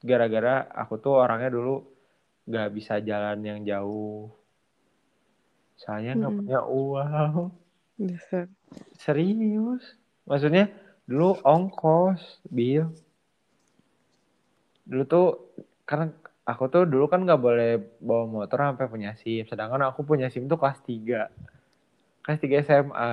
[0.00, 1.82] gara-gara aku tuh orangnya dulu
[2.46, 4.30] gak bisa jalan yang jauh.
[5.80, 6.40] Soalnya nggak Mm-mm.
[6.44, 7.34] punya uang.
[8.00, 8.46] Dasar.
[9.00, 9.96] Serius.
[10.28, 10.68] Maksudnya
[11.08, 12.92] dulu ongkos, Bill.
[14.90, 15.26] Dulu tuh
[15.88, 16.06] karena
[16.50, 17.70] aku tuh dulu kan nggak boleh
[18.02, 19.44] bawa motor sampai punya SIM.
[19.50, 21.20] Sedangkan aku punya SIM tuh kelas 3.
[22.24, 23.10] Kelas 3 SMA.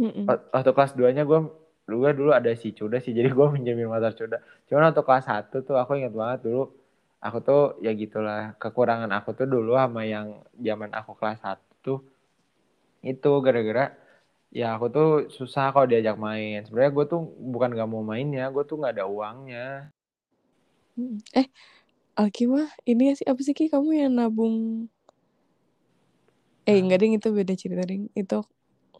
[0.00, 0.26] Mm-mm.
[0.28, 1.38] Wak- Waktu kelas 2-nya gue
[1.84, 4.38] gue dulu ada si Cuda sih jadi gue minjemin motor Cuda.
[4.68, 6.62] Cuman waktu kelas 1 tuh aku ingat banget dulu
[7.24, 10.26] aku tuh ya gitulah kekurangan aku tuh dulu sama yang
[10.60, 11.98] zaman aku kelas 1 tuh
[13.04, 13.84] itu gara-gara
[14.60, 15.08] ya aku tuh
[15.38, 16.58] susah kalau diajak main.
[16.66, 17.20] Sebenarnya gue tuh
[17.52, 19.66] bukan gak mau mainnya, gue tuh nggak ada uangnya.
[21.40, 21.46] Eh,
[22.20, 24.56] Alki mah ini sih apa sih Ki kamu yang nabung?
[26.70, 28.02] Eh, enggak ding itu beda cerita ding.
[28.22, 28.38] Itu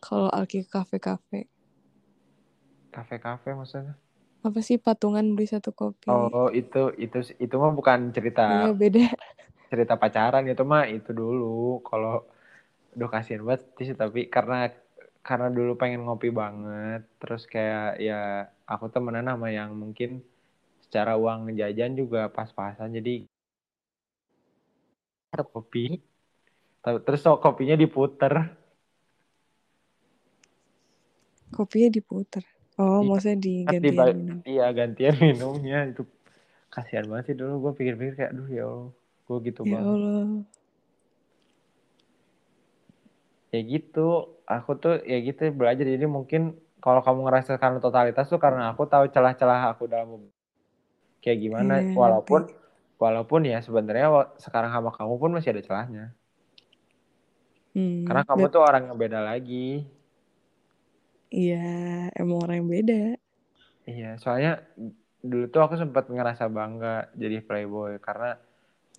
[0.04, 1.40] kalau Alki ke kafe-kafe.
[2.94, 3.94] Kafe-kafe maksudnya.
[4.46, 6.14] Apa sih patungan beli satu kopi?
[6.14, 9.00] Oh, itu itu itu mah bukan cerita Iya, beda.
[9.70, 11.44] cerita pacaran itu mah itu dulu
[11.88, 12.10] kalau
[12.96, 14.56] udah kasihan banget sih tapi karena
[15.28, 18.14] karena dulu pengen ngopi banget terus kayak ya
[18.72, 20.10] aku temenan sama yang mungkin
[20.94, 23.26] secara uang jajan juga pas-pasan jadi
[25.42, 25.98] kopi.
[26.86, 28.54] Terus so, kopinya diputer.
[31.50, 32.46] Kopinya diputer.
[32.78, 34.38] Oh iya, maksudnya digantian di, minum.
[34.46, 35.90] iya gantian minumnya.
[35.90, 36.06] Itu
[36.70, 37.58] kasihan banget sih dulu.
[37.58, 38.90] Gue pikir-pikir kayak aduh ya allah
[39.26, 39.90] gue gitu ya banget.
[39.90, 40.28] Allah.
[43.50, 44.08] Ya gitu.
[44.46, 45.82] Aku tuh ya gitu belajar.
[45.82, 50.30] Jadi mungkin kalau kamu ngerasa karena totalitas tuh karena aku tahu celah-celah aku dalam
[51.24, 51.80] kayak gimana.
[51.80, 52.54] Yeah, walaupun nanti.
[53.00, 56.04] walaupun ya sebenarnya sekarang sama kamu pun masih ada celahnya.
[57.72, 59.88] Hmm, karena kamu tuh orang yang beda lagi.
[61.32, 63.02] Iya emang orang yang beda.
[63.88, 64.62] Iya soalnya
[65.24, 68.36] dulu tuh aku sempat ngerasa bangga jadi playboy karena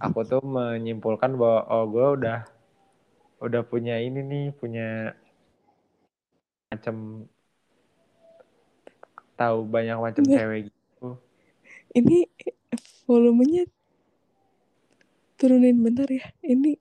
[0.02, 2.40] aku tuh menyimpulkan bahwa oh gue udah
[3.46, 5.14] udah punya ini nih punya
[6.74, 7.30] macam
[9.38, 10.85] tahu banyak macam cewek gitu
[11.96, 12.28] ini
[13.08, 13.64] volumenya
[15.40, 16.78] turunin bentar ya ini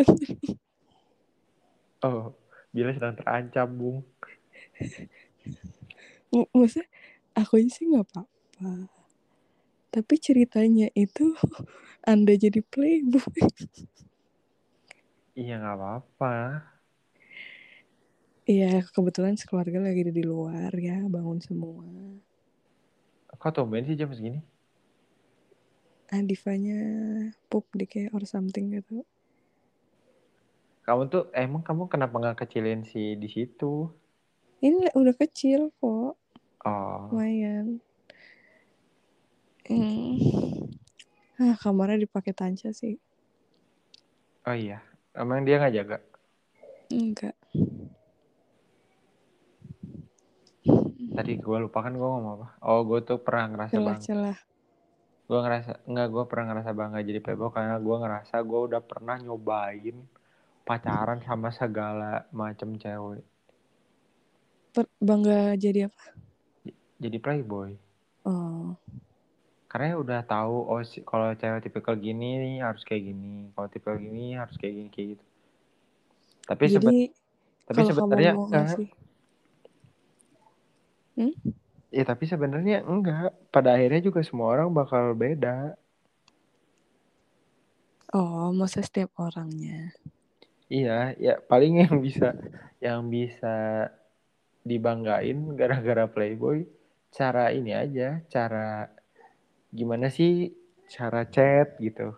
[2.08, 2.34] oh
[2.74, 3.98] bila sedang terancam bung
[6.50, 6.90] maksudnya
[7.38, 8.90] aku sih nggak apa-apa
[9.94, 11.36] tapi ceritanya itu
[12.10, 13.46] anda jadi playboy
[15.34, 16.34] Iya nggak apa-apa.
[18.46, 21.82] Iya kebetulan sekeluarga lagi di luar ya bangun semua.
[23.34, 24.38] Kok tumben sih jam segini?
[26.14, 26.78] Adivanya
[27.50, 29.02] pup di kayak or something gitu.
[30.86, 33.90] Kamu tuh emang kamu kenapa nggak kecilin si di situ?
[34.62, 36.14] Ini udah kecil kok.
[36.62, 37.10] Oh.
[37.10, 37.82] Lumayan.
[39.66, 40.14] Hmm.
[41.34, 42.94] Ah, kamarnya dipakai tanca sih.
[44.46, 44.84] Oh iya.
[45.18, 45.98] Emang dia nggak jaga?
[46.94, 47.34] Enggak.
[51.14, 52.48] Tadi gue lupa kan gue ngomong apa?
[52.62, 54.04] Oh, gue tuh pernah ngerasa celah, bangga.
[54.06, 54.38] Celah.
[55.24, 59.16] Gue ngerasa, enggak gue pernah ngerasa bangga jadi playboy karena gue ngerasa gue udah pernah
[59.20, 59.96] nyobain
[60.64, 63.24] pacaran sama segala macam cewek.
[64.74, 66.02] Per bangga jadi apa?
[67.00, 67.72] Jadi playboy.
[68.28, 68.76] Oh
[69.74, 74.54] karena udah tahu oh kalau cewek tipikal gini harus kayak gini kalau tipikal gini harus
[74.54, 75.24] kayak gini kayak gitu
[76.46, 76.94] tapi Jadi, seben
[77.66, 78.32] tapi sebenarnya
[81.18, 81.34] hmm?
[81.94, 85.78] Ya tapi sebenarnya enggak pada akhirnya juga semua orang bakal beda
[88.10, 89.94] oh masa setiap orangnya
[90.66, 92.34] iya ya paling yang bisa
[92.82, 93.88] yang bisa
[94.66, 96.66] dibanggain gara-gara playboy
[97.14, 98.90] cara ini aja cara
[99.70, 100.50] gimana sih
[100.88, 102.12] cara chat gitu.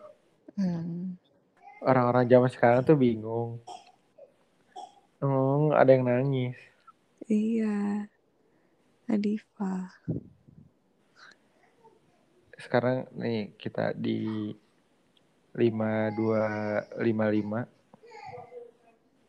[0.56, 1.16] Hmm.
[1.84, 3.60] Orang-orang zaman sekarang tuh bingung.
[5.20, 6.56] Oh, ada yang nangis.
[7.24, 8.08] Iya.
[9.06, 9.86] Adifa.
[12.58, 14.50] Sekarang nih kita di
[15.54, 16.42] lima dua
[16.98, 17.60] lima lima.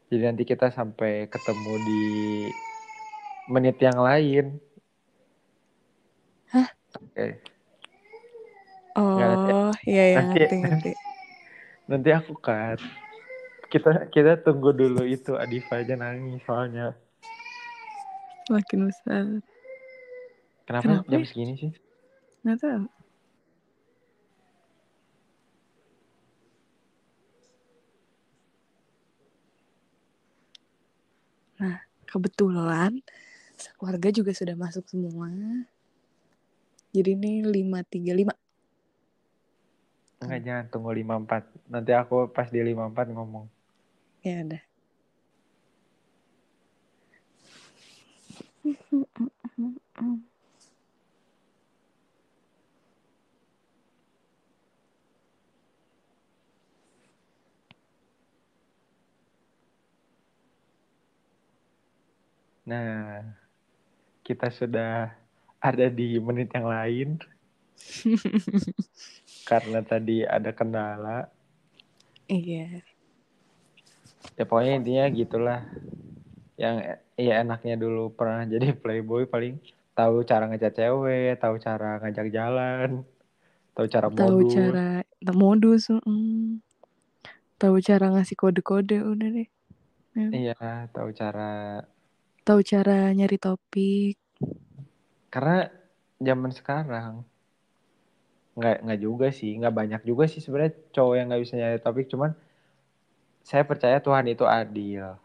[0.09, 2.05] Jadi nanti kita sampai ketemu di
[3.53, 4.57] menit yang lain.
[6.49, 6.67] Hah?
[6.97, 7.13] Oke.
[7.13, 7.31] Okay.
[8.97, 10.91] Oh, iya ya, nanti, ngerti, ngerti.
[11.91, 12.81] Nanti aku cut.
[13.69, 16.97] Kita kita tunggu dulu itu Adifa aja nangis soalnya.
[18.49, 19.23] Makin besar.
[20.67, 21.71] Kenapa, Kenapa jam segini sih?
[22.43, 22.83] Nggak tahu.
[31.63, 32.99] Nah, kebetulan
[33.79, 35.31] keluarga juga sudah masuk semua.
[36.91, 38.35] Jadi ini 535.
[40.19, 41.47] Enggak, jangan tunggu 54.
[41.71, 43.47] Nanti aku pas di 54 ngomong.
[44.19, 44.59] Ya udah.
[62.67, 63.23] Nah,
[64.27, 65.15] kita sudah
[65.63, 67.09] ada di menit yang lain.
[69.49, 71.31] karena tadi ada kendala.
[72.27, 72.83] Iya.
[74.35, 75.61] Ya pokoknya intinya gitulah.
[76.59, 79.63] Yang ya enaknya dulu pernah jadi playboy paling
[79.95, 83.07] tahu cara ngajak cewek, tahu cara ngajak jalan,
[83.71, 84.19] tahu cara modus.
[84.19, 84.85] Tahu cara
[85.33, 86.61] modus, mm.
[87.57, 89.49] tahu cara ngasih kode-kode udah deh.
[90.17, 90.27] Ya.
[90.33, 90.57] Iya,
[90.93, 91.81] tahu cara
[92.47, 94.15] tahu cara nyari topik.
[95.27, 95.67] Karena
[96.23, 97.27] zaman sekarang
[98.55, 102.07] nggak nggak juga sih nggak banyak juga sih sebenarnya cowok yang nggak bisa nyari topik.
[102.07, 102.31] Cuman
[103.43, 105.19] saya percaya Tuhan itu adil.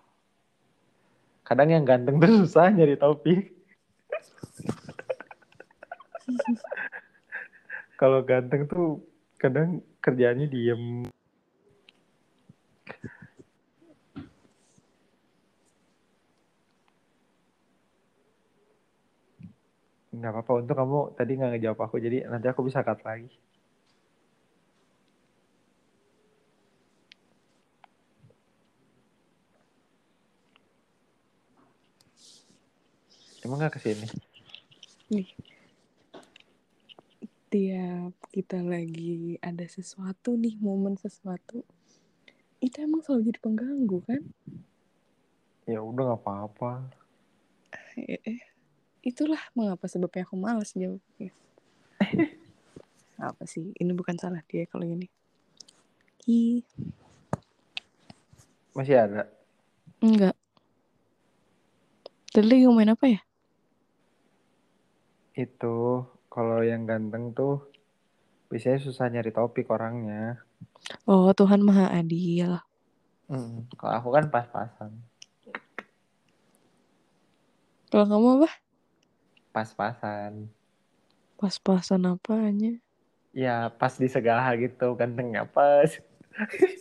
[1.46, 3.54] Kadang yang ganteng tuh susah nyari topik.
[8.02, 8.98] Kalau ganteng tuh
[9.38, 11.06] kadang kerjanya diem
[20.12, 23.32] nggak apa-apa untuk kamu tadi nggak ngejawab aku jadi nanti aku bisa cut lagi.
[33.42, 34.06] Emang nggak ke sini?
[35.10, 35.28] Nih.
[37.52, 41.64] Tiap kita lagi ada sesuatu nih momen sesuatu
[42.62, 44.22] itu emang selalu jadi pengganggu kan?
[45.66, 46.72] Ya udah nggak apa-apa.
[47.96, 48.40] Eh, eh,
[49.02, 51.34] itulah mengapa sebabnya aku malas jawabnya
[53.22, 53.70] apa sih?
[53.78, 55.06] Ini bukan salah dia kalau ini.
[56.26, 56.62] Ih,
[58.74, 59.30] masih ada?
[60.02, 60.34] Enggak.
[62.34, 63.20] Tadi ngomongin apa ya?
[65.38, 67.68] Itu kalau yang ganteng tuh
[68.50, 70.42] biasanya susah nyari topik orangnya.
[71.06, 72.58] Oh Tuhan maha adil.
[73.30, 74.90] Hmm, kalau aku kan pas-pasan.
[77.92, 78.50] Kalau kamu apa
[79.52, 80.48] pas-pasan.
[81.36, 82.80] Pas-pasan apanya?
[83.30, 85.88] Ya pas di segala hal gitu gantengnya pas.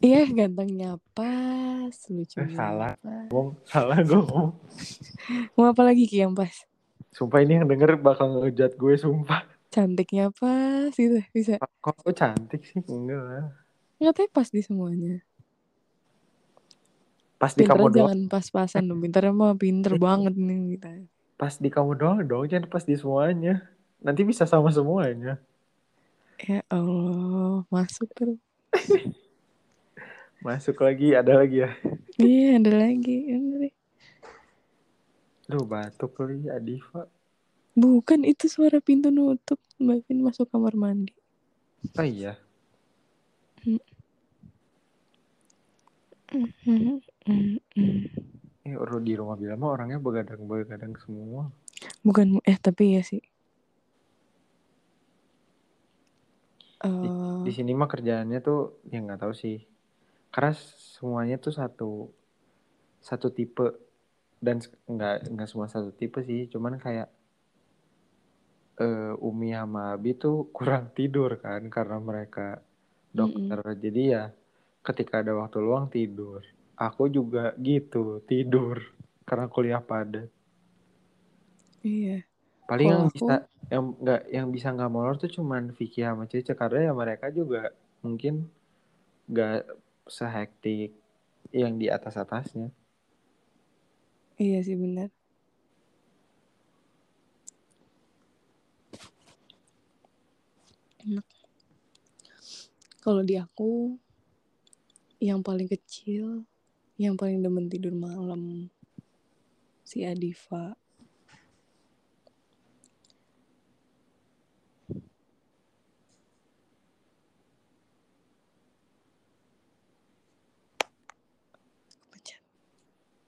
[0.00, 2.96] Iya gantengnya pas lucu Eh, salah.
[3.28, 4.56] ngomong salah gue ngomong.
[5.54, 6.64] Mau apa lagi Ki yang pas?
[7.10, 9.44] Sumpah ini yang denger bakal ngejat gue sumpah.
[9.68, 11.60] Cantiknya pas gitu bisa.
[11.60, 12.80] Kok aku cantik sih?
[12.82, 13.44] Enggak lah.
[13.98, 15.20] Nggak tahu pas di semuanya.
[17.36, 17.94] Pas di pinter kamu doang.
[17.98, 19.00] jangan pas-pasan dong.
[19.00, 20.90] Pinter mah pinter banget nih kita
[21.40, 23.64] pas di kamu doang dong jangan pas di semuanya.
[24.04, 25.40] Nanti bisa sama semuanya.
[26.36, 28.36] Ya Allah masuk terus.
[30.40, 31.76] Masuk lagi ada lagi ya?
[32.16, 33.68] Iya ada lagi Ini.
[35.52, 37.04] Duh batuk kali Adifa.
[37.76, 39.60] Bukan itu suara pintu nutup.
[39.76, 41.12] Mbak Vin masuk kamar mandi.
[41.92, 42.40] Oh iya?
[43.68, 43.80] Mm,
[46.64, 47.00] mm,
[47.76, 48.29] mm.
[48.60, 51.48] Eh di rumah bilang mah orangnya begadang-begadang semua.
[52.04, 53.24] Bukan eh tapi ya sih.
[56.80, 59.64] Eh, di sini mah kerjaannya tuh ya nggak tahu sih.
[60.28, 60.52] Karena
[60.96, 61.90] semuanya tuh satu
[63.00, 63.88] satu tipe.
[64.40, 66.48] Dan nggak nggak semua satu tipe sih.
[66.52, 67.08] Cuman kayak
[68.80, 72.60] eh, Umi sama Abi tuh kurang tidur kan karena mereka
[73.08, 73.56] dokter.
[73.80, 74.28] Jadi ya
[74.84, 76.40] ketika ada waktu luang tidur
[76.80, 78.80] aku juga gitu tidur
[79.28, 80.32] karena kuliah padat.
[81.84, 82.24] Iya.
[82.64, 83.34] Paling yang aku- bisa
[83.70, 87.70] yang nggak yang bisa nggak molor tuh cuman Vicky sama Cece karena ya mereka juga
[88.02, 88.48] mungkin
[89.30, 89.62] nggak
[90.10, 90.90] sehektik
[91.54, 92.74] yang di atas atasnya
[94.42, 95.14] iya sih benar
[101.06, 101.26] enak.
[103.00, 103.96] Kalau di aku
[105.24, 106.44] yang paling kecil
[107.00, 108.68] yang paling demen tidur malam
[109.88, 110.76] si Adifa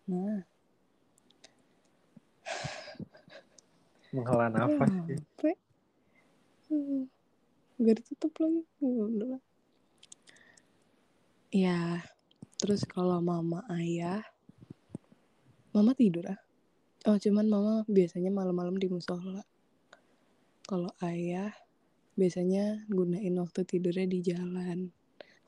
[0.05, 0.45] nah
[4.13, 4.93] menghela nafas.
[4.93, 5.57] Sampai.
[6.69, 7.09] Hmm.
[7.81, 8.63] Gak ditutup lagi.
[8.79, 9.43] Ya udahlah.
[11.53, 11.79] Ya,
[12.63, 14.23] terus kalau mama ayah,
[15.75, 16.39] mama tidur ah.
[17.11, 19.43] Oh, cuman mama biasanya malam-malam di musola.
[20.63, 21.51] Kalau ayah
[22.15, 24.95] biasanya gunain waktu tidurnya di jalan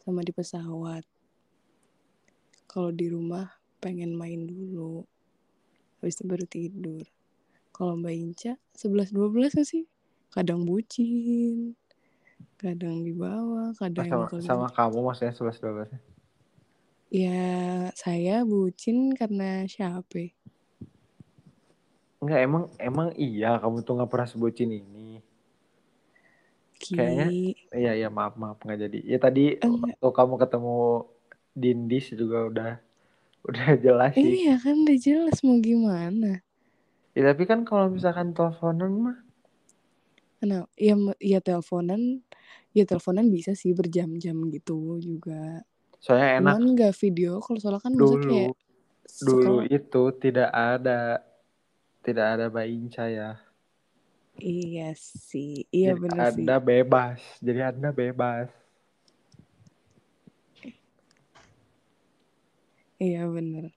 [0.03, 1.07] sama di pesawat.
[2.67, 3.47] Kalau di rumah
[3.79, 5.07] pengen main dulu.
[6.03, 7.07] Habis itu baru tidur.
[7.71, 9.87] Kalau Mbak Inca 11-12 gak sih?
[10.35, 11.79] Kadang bucin,
[12.59, 15.91] kadang di bawah, kadang sama, emang kalau sama kamu maksudnya sebelas dua belas
[17.15, 17.41] Ya,
[18.03, 20.23] saya bucin karena siapa?
[22.23, 25.09] Enggak emang emang iya kamu tuh nggak pernah sebutin ini
[26.81, 26.95] Ki.
[26.95, 27.27] Kayaknya
[27.79, 29.99] iya iya maaf maaf nggak jadi ya tadi Enggak.
[30.01, 30.75] waktu kamu ketemu
[31.63, 32.71] Dindis juga udah
[33.49, 36.31] udah jelas sih Iya kan udah jelas mau gimana.
[37.17, 39.17] ya tapi kan kalau misalkan teleponan mah
[40.45, 40.95] Nah, ya,
[41.33, 42.21] ya teleponan,
[42.77, 45.65] ya teleponan bisa sih berjam-jam gitu juga.
[46.05, 48.53] Soalnya enak Cuman nggak video, kalau soalnya kan maksudnya dulu kayak
[49.17, 51.01] dulu sekarang- itu tidak ada
[52.01, 53.31] tidak ada Mbak Inca ya
[54.35, 56.43] Iya sih, iya bener sih.
[56.43, 58.53] anda bebas jadi anda bebas
[62.97, 63.75] Iya bener.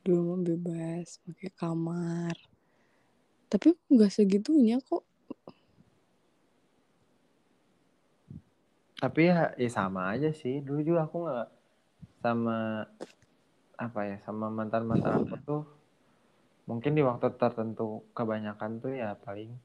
[0.00, 2.36] Dulu mah bebas pakai kamar.
[3.48, 5.02] Tapi nggak segitunya kok.
[9.00, 10.60] Tapi ya, ya sama aja sih.
[10.60, 11.48] Dulu juga aku nggak
[12.20, 12.84] sama
[13.80, 15.64] apa ya sama mantan mantan aku tuh.
[16.68, 19.56] Mungkin di waktu tertentu kebanyakan tuh ya paling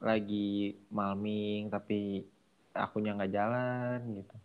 [0.00, 2.24] lagi malming tapi
[2.72, 4.36] akunya nggak jalan gitu.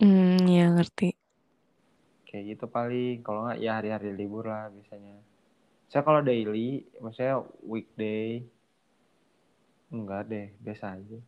[0.00, 1.12] Hmm, ya ngerti.
[2.26, 3.24] kayak gitu paling.
[3.24, 5.20] Kalau nggak ya hari-hari libur lah biasanya.
[5.86, 8.42] Saya kalau daily maksudnya weekday
[9.94, 11.18] enggak deh biasa aja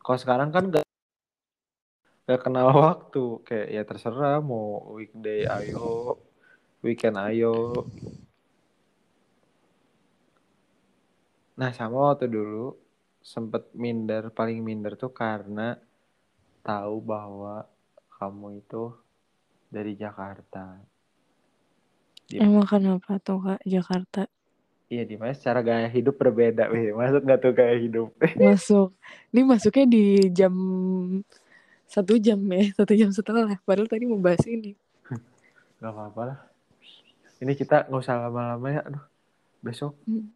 [0.00, 0.86] kalau sekarang kan nggak
[2.26, 6.18] nggak kenal waktu kayak ya terserah mau weekday ayo
[6.84, 7.86] weekend ayo
[11.60, 12.72] nah sama waktu dulu
[13.20, 15.76] sempet minder paling minder tuh karena
[16.64, 17.68] tahu bahwa
[18.20, 18.92] kamu itu
[19.70, 20.76] dari Jakarta.
[22.30, 24.28] Emang kenapa tuh kak Jakarta?
[24.92, 28.88] Iya di mana secara gaya hidup berbeda weh masuk nggak tuh gaya hidup Masuk.
[29.32, 30.02] Ini masuknya di
[30.38, 30.54] jam
[31.90, 33.58] satu jam ya, satu jam setelah.
[33.66, 34.72] Padahal tadi mau bahas ini.
[35.80, 36.38] nggak apa-apa lah
[37.40, 39.04] ini kita nggak usah lama-lama ya aduh
[39.64, 40.28] besok Hmm.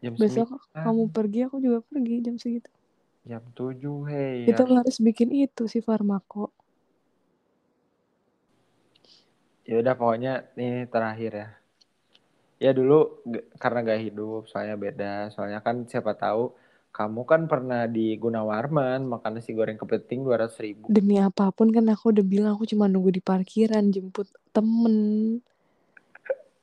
[0.00, 2.70] jam Besok sembilan, kamu pergi, aku juga pergi jam segitu.
[3.28, 4.80] jam tujuh hei Kita ya.
[4.80, 6.48] harus bikin itu si Farmako.
[9.68, 11.48] ya udah pokoknya ini terakhir ya
[12.58, 13.22] ya dulu
[13.56, 16.50] karena gaya hidup soalnya beda soalnya kan siapa tahu
[16.90, 21.70] kamu kan pernah di Gunawarman makan nasi goreng kepiting dua ratus ribu Demi apa pun
[21.70, 25.38] kan aku udah bilang aku cuma nunggu di parkiran jemput temen.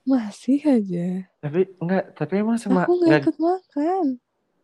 [0.05, 1.25] Masih aja.
[1.41, 4.05] tapi enggak tapi emang sama Aku nggak enggak ikut makan.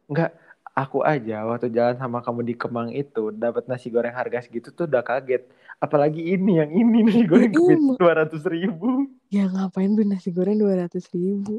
[0.05, 0.31] enggak
[0.75, 4.85] aku aja waktu jalan sama kamu di Kemang itu dapat nasi goreng harga segitu tuh
[4.85, 5.47] udah kaget
[5.85, 8.89] apalagi ini yang ini nasi goreng Iya, dua ratus ribu
[9.35, 11.53] Ya ngapain beli nasi goreng 200 ribu?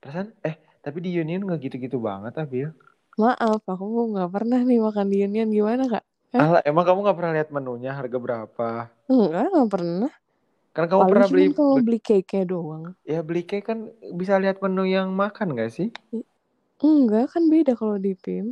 [0.00, 2.70] perasaan eh tapi di Union nggak gitu-gitu banget ah Bil
[3.16, 5.48] Maaf, aku nggak pernah nih makan di Union.
[5.48, 6.04] Gimana kak?
[6.36, 6.40] Eh?
[6.44, 8.68] Alah, emang kamu nggak pernah lihat menunya harga berapa
[9.08, 10.12] Enggak, nggak pernah.
[10.76, 12.84] kan kamu Paling pernah beli kalau beli cake doang.
[13.06, 13.78] Ya beli cake kan
[14.20, 15.88] bisa lihat menu yang makan gak sih?
[16.84, 18.46] Enggak, kan beda kalau di PIM.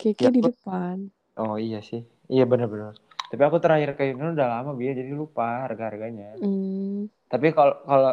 [0.00, 0.96] Cake-nya Ya, di depan.
[1.36, 2.02] Oh iya sih.
[2.28, 2.96] Iya benar-benar.
[3.28, 6.38] Tapi aku terakhir ke Union udah lama biar jadi lupa harga-harganya.
[6.38, 8.12] Hmm, Tapi kalau kalau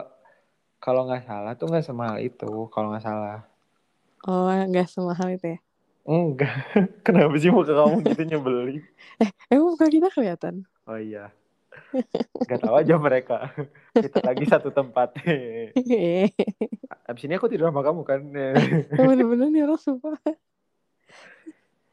[0.82, 3.46] kalau nggak salah tuh nggak semahal itu kalau nggak salah.
[4.26, 5.60] oh, nggak semahal itu ya.
[6.10, 6.50] Enggak.
[7.06, 8.82] Kenapa sih muka kamu gitu nyebelin?
[9.54, 10.66] Emang muka kita kelihatan?
[10.90, 11.30] Oh iya.
[12.50, 13.48] Gak tahu aja mereka.
[13.96, 15.16] Kita lagi satu tempat.
[17.08, 18.20] Abis ini aku tidur sama kamu kan.
[18.92, 20.18] Bener-bener nih orang sumpah.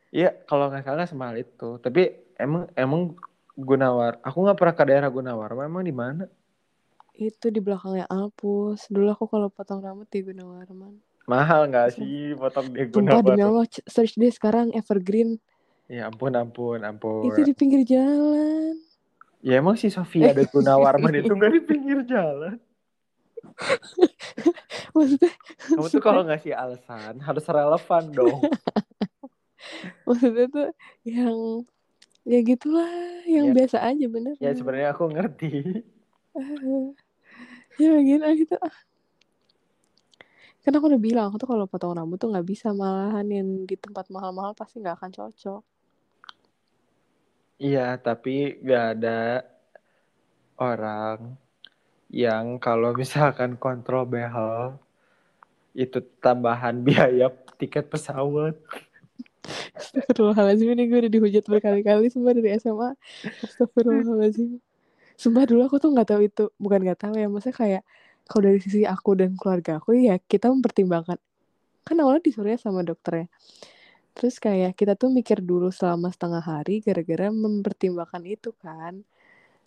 [0.08, 1.76] Iya, kalau nggak salah semahal itu.
[1.80, 3.12] Tapi emang emang
[3.58, 4.22] Gunawar.
[4.22, 5.50] Aku nggak pernah ke daerah Gunawar.
[5.52, 6.30] Emang di mana?
[7.18, 8.86] Itu di belakangnya Alpus.
[8.86, 10.94] Dulu aku kalau potong rambut di Gunawarman.
[11.28, 13.66] Mahal nggak sih potong di Sumpah demi Gunawar?
[13.66, 15.42] Allah, search deh sekarang Evergreen.
[15.90, 17.28] Ya ampun, ampun, ampun.
[17.28, 18.78] Itu di pinggir jalan.
[19.42, 22.56] Ya emang si Sofia dan Gunawarman itu nggak di pinggir jalan.
[24.94, 25.32] Maksudnya,
[25.74, 28.40] Kamu tuh kalau ngasih alasan harus relevan dong.
[30.06, 30.68] maksudnya tuh
[31.04, 31.64] yang
[32.28, 32.90] ya gitulah,
[33.24, 33.54] yang Ya.
[33.56, 34.34] biasa aja bener.
[34.38, 35.84] Ya sebenarnya aku ngerti.
[37.80, 38.76] ya bagian ah gitu ah.
[40.66, 43.78] Kan aku udah bilang, aku tuh kalau potong rambut tuh nggak bisa malahan yang di
[43.78, 45.62] tempat mahal-mahal pasti nggak akan cocok.
[47.58, 49.18] Iya, tapi nggak ada
[50.60, 51.34] orang
[52.10, 54.76] yang kalau misalkan kontrol behel
[55.72, 58.58] itu tambahan biaya tiket pesawat.
[59.78, 62.90] Astagfirullahaladzim ini gue udah dihujat berkali-kali sumpah dari SMA.
[63.44, 64.60] Astagfirullahaladzim.
[65.18, 67.82] Sumpah dulu aku tuh nggak tahu itu, bukan nggak tahu ya, maksudnya kayak
[68.28, 71.16] kalau dari sisi aku dan keluarga aku ya kita mempertimbangkan
[71.88, 73.32] kan awalnya disuruh ya sama dokternya.
[74.12, 79.00] Terus kayak kita tuh mikir dulu selama setengah hari gara-gara mempertimbangkan itu kan.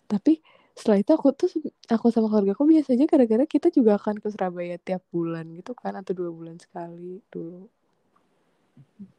[0.06, 0.38] Tapi
[0.72, 1.48] setelah itu aku tuh
[1.90, 5.76] aku sama keluarga aku biasa aja gara-gara kita juga akan ke Surabaya tiap bulan gitu
[5.76, 7.68] kan atau dua bulan sekali dulu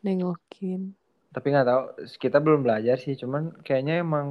[0.06, 0.82] nengokin.
[1.36, 1.82] Tapi nggak tahu,
[2.24, 3.14] kita belum belajar sih.
[3.22, 4.28] Cuman kayaknya emang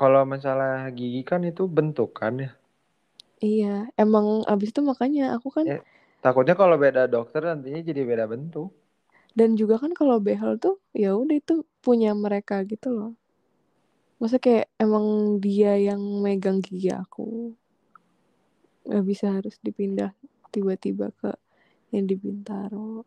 [0.00, 2.50] kalau masalah gigi kan itu bentukan ya.
[3.46, 3.66] Iya,
[4.02, 5.76] emang abis itu makanya aku kan Ya.
[6.24, 8.68] Takutnya kalau beda dokter nantinya jadi beda bentuk.
[9.38, 11.54] dan juga kan kalau behel tuh ya udah itu
[11.84, 13.10] punya mereka gitu loh.
[14.20, 15.06] Masa kayak emang
[15.44, 17.26] dia yang megang gigi aku.
[18.86, 20.10] nggak bisa harus dipindah
[20.52, 21.30] tiba-tiba ke
[21.94, 23.04] yang di Bintaro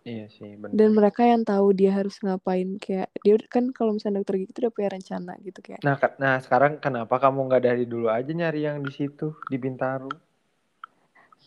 [0.00, 0.72] Iya sih, benar.
[0.76, 4.60] dan mereka yang tahu dia harus ngapain kayak dia kan kalau misalnya dokter gigi itu
[4.64, 8.64] udah punya rencana gitu kayak Nah, nah sekarang kenapa kamu nggak dari dulu aja nyari
[8.64, 10.08] yang di situ di Bintaro?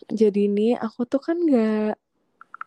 [0.10, 1.96] jadi ini aku tuh kan nggak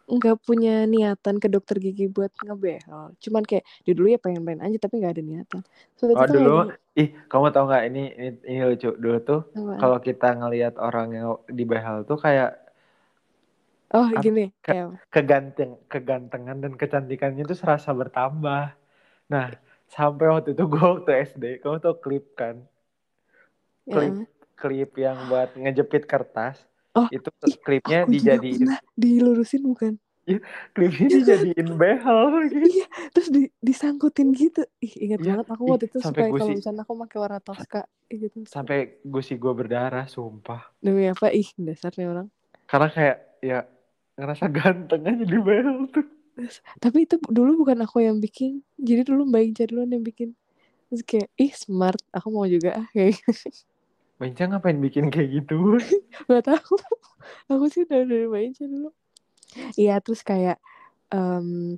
[0.06, 4.78] nggak punya niatan ke dokter gigi buat ngebehel cuman kayak dia dulu ya pengen-pengen aja
[4.78, 5.60] tapi nggak ada niatan.
[5.98, 8.90] So, Oh dulu, lagi- ih kamu tahu nggak ini, ini ini lucu.
[8.94, 9.40] Dulu tuh
[9.82, 12.65] kalau kita ngelihat orang yang di behel tuh kayak
[13.94, 18.62] oh gini ke- kayak keganteng kegantengan dan kecantikannya tuh serasa bertambah.
[19.32, 19.46] Nah
[19.96, 22.56] sampai waktu itu gue waktu SD, kamu tuh klip kan,
[23.92, 24.26] klip ya.
[24.60, 26.56] klip yang buat ngejepit kertas,
[27.00, 28.62] Oh, itu ih, klipnya juga dijadiin
[29.02, 29.92] dilurusin bukan?
[30.74, 32.68] Klipnya dijadiin behel gitu.
[32.68, 34.60] iya terus di, disangkutin gitu.
[34.84, 37.40] Ih ingat Iya, banget aku ih, waktu itu sampai suka kalau misalnya aku pakai warna
[37.46, 37.78] toska
[38.12, 38.38] ih, gitu.
[38.52, 38.78] Sampai
[39.12, 40.60] gusi gue berdarah, sumpah.
[40.84, 41.26] demi apa?
[41.40, 42.28] Ih dasarnya orang.
[42.70, 43.58] Karena kayak ya
[44.16, 46.06] ngerasa ganteng aja di behel tuh.
[46.84, 50.36] tapi itu dulu bukan aku yang bikin jadi dulu mbak Inca duluan yang bikin
[50.92, 53.20] terus kayak ih smart aku mau juga ah kayak
[54.16, 55.76] Bencang ngapain bikin kayak gitu?
[56.30, 56.74] Gak tahu.
[57.52, 58.88] Aku sih udah dari main dulu.
[59.76, 60.56] Iya, terus kayak
[61.12, 61.76] em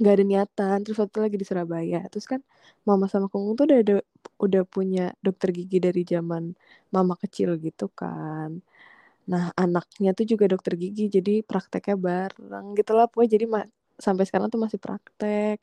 [0.00, 0.78] nggak ada niatan.
[0.84, 2.00] Terus waktu lagi di Surabaya.
[2.08, 2.40] Terus kan
[2.88, 3.96] mama sama kungkung tuh udah ada,
[4.40, 6.56] udah punya dokter gigi dari zaman
[6.88, 8.64] mama kecil gitu kan.
[9.26, 13.06] Nah, anaknya tuh juga dokter gigi, jadi prakteknya bareng gitu lah.
[13.10, 15.58] Pokoknya jadi ma- sampai sekarang tuh masih praktek.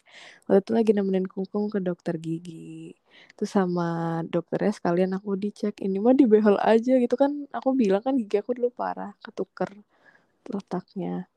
[0.50, 2.92] Waktu itu lagi nemenin kungkung ke dokter gigi.
[3.40, 7.32] Terus sama dokternya sekalian aku dicek, ini mah di behel aja gitu kan.
[7.56, 9.72] Aku bilang kan gigi aku dulu parah, ketuker
[10.52, 11.30] letaknya.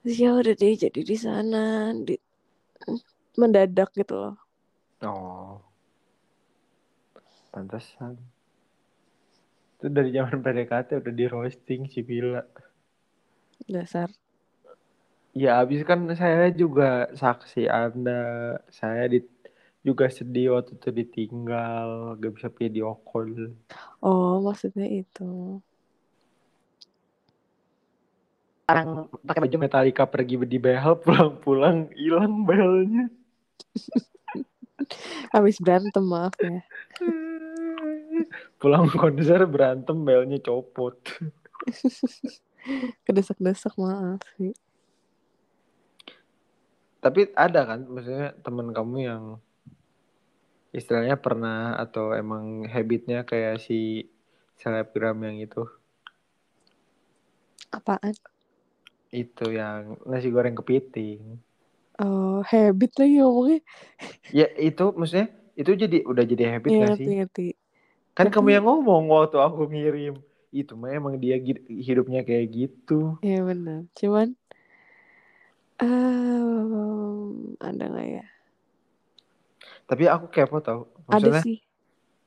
[0.00, 2.16] Terus ya udah deh jadi di sana di
[3.36, 4.34] mendadak gitu loh.
[5.04, 5.60] Oh.
[7.52, 8.37] Pantesan.
[9.78, 12.42] Itu dari zaman PDKT udah di roasting si Bila.
[13.70, 14.10] Dasar.
[15.38, 18.58] Ya abis kan saya juga saksi Anda.
[18.74, 19.22] Saya di,
[19.86, 22.18] juga sedih waktu itu ditinggal.
[22.18, 23.54] Gak bisa video call.
[24.02, 25.62] Oh, maksudnya itu.
[28.66, 33.06] Orang pakai baju Metallica pergi di behel pulang-pulang hilang behelnya.
[35.34, 36.66] Habis berantem maaf ya.
[38.56, 40.96] Pulang konser berantem belnya copot.
[43.06, 44.52] Kedesak-desak maaf sih.
[46.98, 49.24] Tapi ada kan maksudnya teman kamu yang
[50.68, 54.10] istilahnya pernah atau emang habitnya kayak si
[54.58, 55.64] selebgram yang itu
[57.70, 58.12] Apaan?
[59.08, 61.40] itu yang nasi goreng kepiting
[61.98, 63.58] Oh, habit lagi ngomongnya.
[64.30, 67.46] ya itu maksudnya itu jadi udah jadi habit Iya, gak ngerti, sih ngerti.
[68.18, 70.18] Kan kamu yang ngomong waktu aku ngirim
[70.50, 71.38] itu mah emang dia
[71.70, 73.86] hidupnya kayak gitu Iya benar.
[73.94, 74.34] Cuman
[75.78, 77.30] em,
[77.62, 78.24] ada nggak ya?
[79.88, 81.58] tapi aku kepo tau Ada maksudnya sih.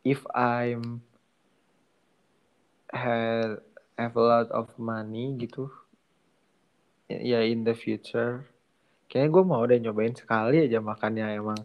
[0.02, 1.04] if I'm
[2.92, 3.62] had
[3.98, 5.70] have a lot of money gitu
[7.12, 8.48] ya in the future
[9.12, 11.60] kayaknya gue mau deh nyobain sekali aja makannya emang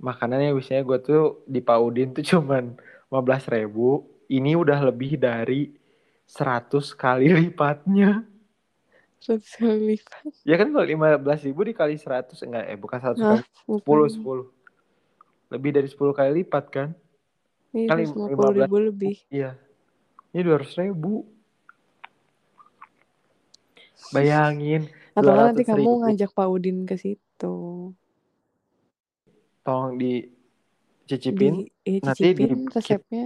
[0.00, 2.74] makanannya biasanya gue tuh di Paudin tuh cuman
[3.12, 3.88] 15.000 ribu
[4.32, 5.76] ini udah lebih dari
[6.24, 8.24] 100 kali lipatnya
[9.22, 10.22] Seratus kali lipat.
[10.42, 13.38] ya kan kalau 15.000 ribu dikali 100 enggak eh bukan 100 Hah?
[13.38, 14.08] kali Bukan.
[14.10, 14.50] 10
[15.52, 16.88] 10 lebih dari 10 kali lipat kan
[17.72, 19.16] Ini Kali 150 15 ribu lebih.
[19.32, 19.56] Iya.
[20.32, 21.24] Ini dua ratus ribu.
[24.12, 24.92] Bayangin.
[25.16, 25.72] Atau nanti 200.000.
[25.72, 27.56] kamu ngajak Pak Udin ke situ.
[29.64, 31.64] Tolong dicicipin.
[31.64, 33.24] Di, ya, nanti di- resepnya.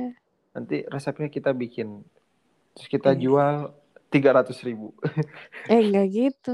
[0.57, 1.89] Nanti resepnya kita bikin.
[2.77, 3.21] Terus kita Iya.
[3.23, 3.55] jual
[4.13, 4.95] tiga ratus ribu.
[5.73, 6.51] Eh nggak gitu.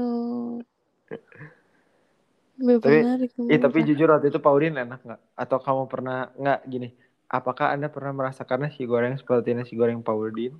[2.83, 3.05] Tapi-.
[3.51, 5.21] Eh tapi jujur waktu itu Paudin enak nggak?
[5.35, 6.87] Atau kamu pernah nggak gini?
[7.27, 10.53] Apakah anda pernah merasakan nasi goreng seperti nasi goreng Paudin?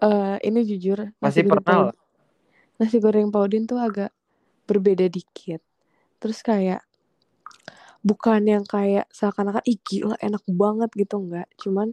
[0.00, 0.98] Eh, ini jujur.
[1.20, 1.92] Pasti nasi goreng pernah.
[2.80, 4.10] Nasi goreng Paudin tuh agak
[4.68, 5.60] berbeda dikit.
[6.20, 6.80] Terus kayak
[8.00, 11.48] bukan yang kayak seakan-akan ih gila enak banget gitu enggak.
[11.60, 11.92] Cuman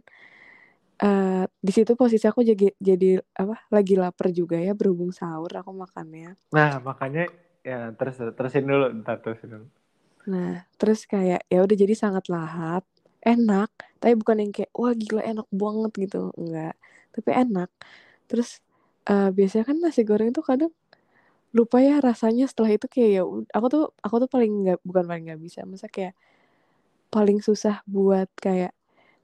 [0.98, 5.70] eh di situ posisi aku jadi jadi apa lagi lapar juga ya berhubung sahur aku
[5.70, 6.34] makannya.
[6.50, 7.30] Nah makanya
[7.62, 9.66] ya terus terusin dulu, ntar terusin dulu.
[10.28, 12.84] Nah, terus kayak ya udah jadi sangat lahap,
[13.24, 13.70] enak,
[14.00, 16.74] tapi bukan yang kayak wah gila enak banget gitu, enggak.
[17.14, 17.70] Tapi enak.
[18.28, 18.60] Terus
[19.08, 20.72] eh, biasanya kan nasi goreng tuh kadang
[21.56, 23.22] lupa ya rasanya setelah itu kayak ya
[23.56, 26.12] aku tuh aku tuh paling nggak bukan paling nggak bisa, masa kayak
[27.08, 28.76] paling susah buat kayak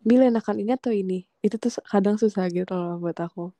[0.04, 1.28] milih enakan ini atau ini.
[1.44, 3.52] itu tuh kadang susah gitu loh buat aku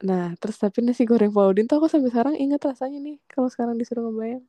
[0.00, 3.76] nah terus tapi nasi goreng Paudin tuh aku sampai sekarang inget rasanya nih kalau sekarang
[3.76, 4.44] disuruh ngebayang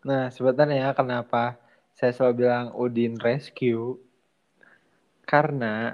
[0.00, 1.60] Nah, sebenarnya kenapa
[1.92, 4.00] saya selalu bilang Udin Rescue?
[5.28, 5.92] Karena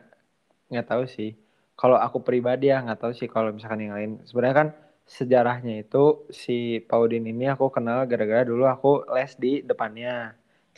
[0.70, 1.34] nggak tahu sih.
[1.74, 4.12] Kalau aku pribadi ya nggak tahu sih kalau misalkan yang lain.
[4.22, 4.68] Sebenarnya kan
[5.06, 10.34] sejarahnya itu si Paudin ini aku kenal gara-gara dulu aku les di depannya,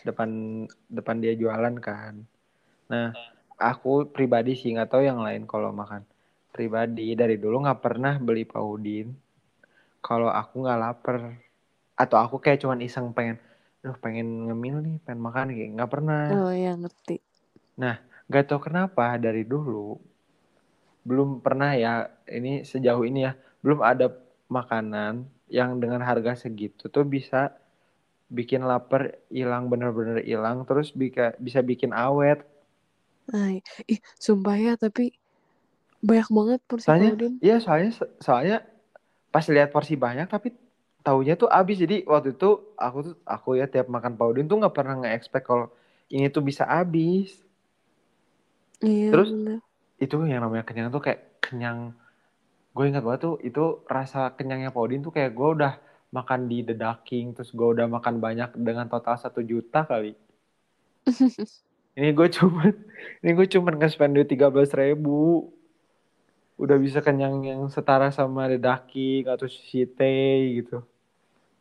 [0.07, 0.31] depan
[0.97, 2.15] depan dia jualan kan.
[2.93, 3.09] Nah,
[3.61, 6.03] aku pribadi sih nggak tahu yang lain kalau makan.
[6.55, 9.09] Pribadi dari dulu nggak pernah beli Paudin.
[10.07, 11.19] Kalau aku nggak lapar
[11.99, 13.37] atau aku kayak cuman iseng pengen,
[13.83, 16.25] duh pengen ngemil nih, pengen makan kayak nggak pernah.
[16.33, 17.17] oh ya ngerti
[17.83, 17.97] Nah,
[18.29, 19.97] nggak tahu kenapa dari dulu
[21.09, 21.93] belum pernah ya
[22.29, 23.33] ini sejauh ini ya
[23.65, 24.13] belum ada
[24.49, 27.53] makanan yang dengan harga segitu tuh bisa
[28.29, 32.45] bikin lapar hilang bener-bener hilang terus bisa bisa bikin awet.
[33.33, 35.13] Ay, ih sumpah ya tapi
[36.01, 37.11] banyak banget porsi soalnya
[37.43, 37.91] iya soalnya
[38.23, 38.57] soalnya
[39.35, 40.55] pas lihat porsi banyak tapi
[41.03, 41.81] taunya tuh habis.
[41.81, 45.67] Jadi waktu itu aku tuh aku ya tiap makan paudin tuh nggak pernah nge-expect kalau
[46.13, 47.33] ini tuh bisa habis.
[48.85, 49.59] Iya terus bener.
[49.99, 51.97] itu yang namanya kenyang tuh kayak kenyang
[52.79, 55.75] gue ingat banget tuh itu rasa kenyangnya Paudin tuh kayak gue udah
[56.15, 60.15] makan di The Ducking terus gue udah makan banyak dengan total satu juta kali.
[61.99, 62.71] Ini gue cuman
[63.27, 65.51] ini gue cuman nge-spend duit tiga belas ribu.
[66.55, 70.87] Udah bisa kenyang yang setara sama The Ducking atau Shite gitu.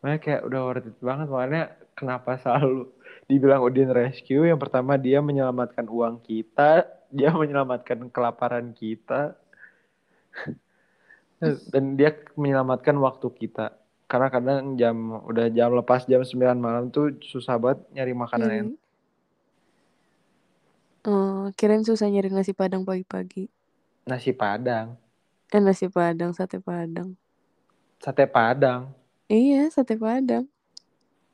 [0.06, 1.26] Makanya kayak udah worth it banget.
[1.34, 1.64] Makanya
[1.98, 2.86] kenapa selalu
[3.26, 4.46] dibilang Udin Rescue?
[4.46, 9.36] Yang pertama dia menyelamatkan uang kita dia menyelamatkan kelaparan kita
[11.74, 12.10] dan dia
[12.42, 13.66] menyelamatkan waktu kita
[14.12, 14.96] karena kadang jam
[15.30, 18.74] udah jam lepas jam 9 malam tuh susah banget nyari makanan enak
[21.12, 23.44] Oh, kirain susah nyari nasi padang pagi-pagi.
[24.10, 24.88] nasi padang
[25.56, 27.10] Eh, nasi padang, sate padang.
[28.04, 28.84] sate padang
[29.36, 30.46] Iya, sate padang.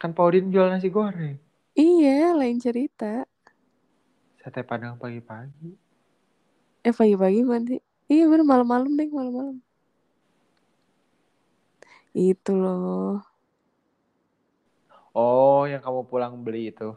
[0.02, 1.38] kan Paudin jual nasi goreng
[1.82, 3.06] Iya, lain cerita.
[4.42, 5.70] sate padang pagi-pagi
[6.88, 7.80] Eh, pagi-pagi bukan sih?
[8.12, 9.56] Iya, bener malam-malam deh, malam-malam.
[12.14, 13.22] Itu loh.
[15.18, 16.90] oh yang kamu pulang beli itu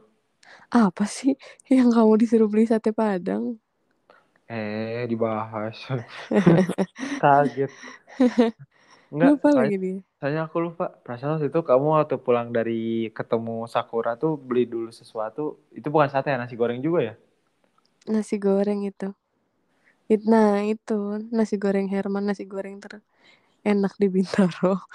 [0.84, 1.32] Apa sih
[1.76, 3.44] yang kamu disuruh beli sate padang?
[4.48, 5.76] eh dibahas
[7.20, 7.72] kaget
[9.12, 10.00] Enggak, Lupa soalnya, lagi dia.
[10.18, 12.74] soalnya aku lupa perasaan waktu itu kamu waktu pulang dari
[13.18, 15.42] ketemu Sakura tuh beli dulu sesuatu
[15.78, 17.14] itu bukan sate ya nasi goreng juga ya
[18.12, 19.08] Nasi goreng itu.
[20.14, 20.94] It, nah, itu.
[21.36, 22.92] Nasi goreng Herman, nasi goreng ter
[23.66, 24.78] enak di Bintaro.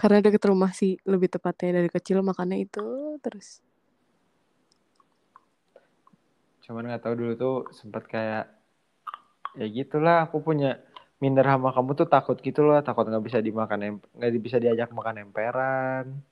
[0.00, 3.60] Karena deket rumah sih, lebih tepatnya dari kecil makannya itu terus.
[6.62, 8.46] cuman nggak tahu dulu tuh sempet kayak
[9.58, 10.78] ya gitulah aku punya
[11.18, 15.26] minder sama kamu tuh takut gitu loh takut nggak bisa dimakan nggak bisa diajak makan
[15.28, 16.22] emperan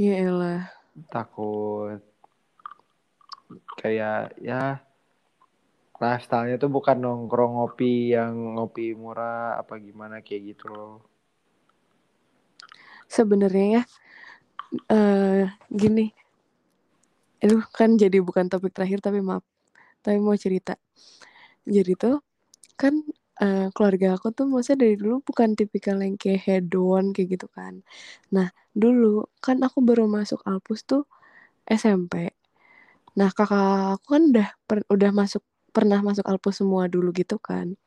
[0.00, 0.72] Ya elah.
[1.12, 2.00] takut
[3.78, 4.80] kayak ya
[6.02, 10.92] lifestyle-nya tuh bukan nongkrong ngopi yang ngopi murah apa gimana kayak gitu loh
[13.08, 13.82] Sebenarnya ya,
[14.92, 16.12] eh gini.
[17.40, 19.40] Aduh, kan jadi bukan topik terakhir tapi maaf.
[20.04, 20.76] Tapi mau cerita.
[21.64, 22.20] Jadi tuh
[22.76, 23.00] kan
[23.40, 27.80] eh, keluarga aku tuh maksudnya dari dulu bukan tipikal yang kayak hedon kayak gitu kan.
[28.34, 31.08] Nah, dulu kan aku baru masuk Alpus tuh
[31.64, 32.36] SMP.
[33.18, 34.48] Nah, kakak aku kan udah
[34.92, 35.42] udah masuk
[35.78, 37.78] pernah masuk Alpus semua dulu gitu kan.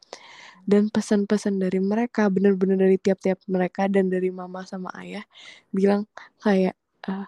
[0.63, 5.25] Dan pesan-pesan dari mereka bener-bener dari tiap-tiap mereka dan dari mama sama ayah
[5.73, 6.07] bilang
[6.43, 6.75] kayak
[7.07, 7.27] "Ah,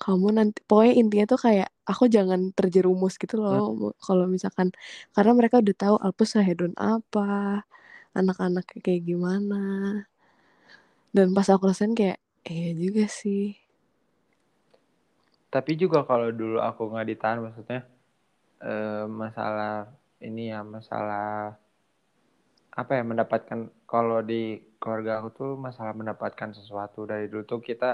[0.00, 4.72] kamu nanti pokoknya intinya tuh kayak aku jangan terjerumus gitu loh kalau misalkan
[5.12, 7.62] karena mereka udah tahu Alpus hedon apa
[8.16, 9.62] anak-anak kayak gimana.
[11.10, 13.58] Dan pas aku rasain kayak iya juga sih.
[15.50, 17.80] Tapi juga kalau dulu aku nggak ditahan maksudnya
[18.62, 19.90] eh, masalah
[20.26, 21.56] ini ya masalah
[22.80, 23.60] apa ya mendapatkan
[23.92, 24.42] kalau di
[24.80, 27.90] keluarga aku tuh masalah mendapatkan sesuatu dari dulu tuh kita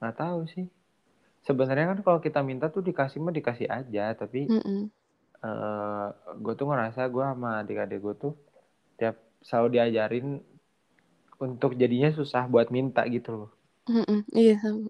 [0.00, 0.66] nggak tahu sih
[1.46, 4.90] sebenarnya kan kalau kita minta tuh dikasih mah dikasih aja tapi Mm-mm.
[5.48, 6.06] eh
[6.44, 8.32] gue tuh ngerasa gue sama adik-adik gue tuh
[8.98, 9.16] tiap
[9.48, 10.26] selalu diajarin
[11.46, 13.50] untuk jadinya susah buat minta gitu loh
[13.90, 14.20] Mm-mm.
[14.40, 14.88] iya sama.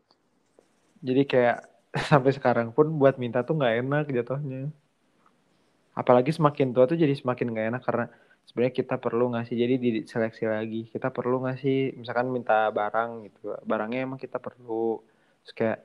[1.06, 1.56] jadi kayak
[2.10, 4.58] sampai sekarang pun buat minta tuh nggak enak jatuhnya
[6.00, 8.06] apalagi semakin tua tuh jadi semakin nggak enak karena
[8.48, 10.88] sebenarnya kita perlu ngasih jadi diseleksi lagi.
[10.88, 13.52] Kita perlu ngasih misalkan minta barang gitu.
[13.68, 15.04] Barangnya emang kita perlu.
[15.44, 15.78] Terus kayak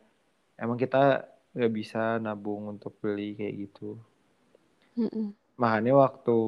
[0.55, 3.99] emang kita nggak bisa nabung untuk beli kayak gitu.
[4.95, 5.35] Mm-mm.
[5.59, 6.39] makanya waktu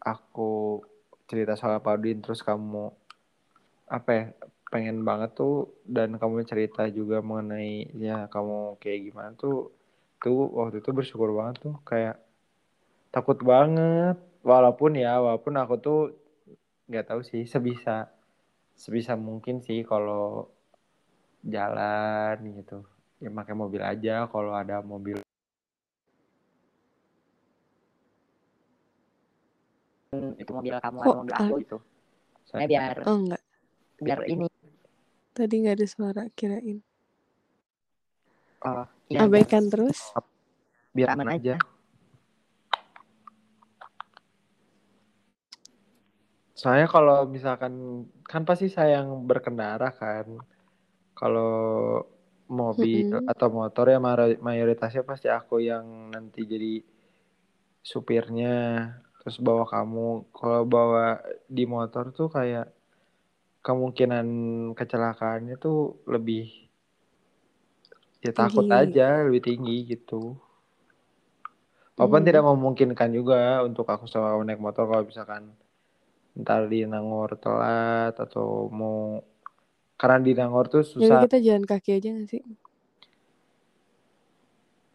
[0.00, 0.80] aku
[1.28, 2.88] cerita soal Padin terus kamu
[3.92, 4.24] apa ya
[4.72, 9.68] pengen banget tuh dan kamu cerita juga mengenai ya kamu kayak gimana tuh
[10.16, 12.16] tuh waktu itu bersyukur banget tuh kayak
[13.14, 14.16] takut banget.
[14.46, 16.00] Walaupun ya walaupun aku tuh
[16.86, 18.06] nggak tahu sih sebisa
[18.78, 20.46] sebisa mungkin sih kalau
[21.42, 22.86] jalan gitu.
[23.18, 25.18] Ya pakai mobil aja kalau ada mobil.
[30.38, 31.78] Itu mobil kamu atau mobil aku gitu
[32.46, 33.42] soalnya biar Oh enggak,
[33.98, 34.46] biar ini.
[35.34, 36.80] Tadi nggak ada suara kirain.
[38.64, 40.00] oh, iya, Abaikan terus.
[40.96, 41.60] biar aman aja
[46.60, 47.74] Soalnya kalau misalkan
[48.30, 50.26] kan pasti saya yang berkendara kan.
[51.18, 51.50] Kalau
[52.58, 53.26] mobil Mm-mm.
[53.32, 53.98] atau motor ya
[54.48, 56.72] mayoritasnya pasti aku yang nanti jadi
[57.90, 58.54] supirnya
[59.20, 60.08] terus bawa kamu.
[60.38, 61.04] Kalau bawa
[61.56, 62.66] di motor tuh kayak
[63.66, 64.26] kemungkinan
[64.78, 65.78] kecelakaannya tuh
[66.14, 66.44] lebih
[68.24, 68.80] ya takut Tinggi.
[68.80, 70.20] aja lebih tinggi gitu.
[71.96, 72.28] Walaupun Hmm.
[72.28, 75.42] tidak memungkinkan juga untuk aku sama kamu naik motor kalau misalkan
[76.36, 79.24] ntar di Nangor telat atau mau
[79.96, 82.42] karena di Nangor tuh Jadi susah kita jalan kaki aja nggak sih?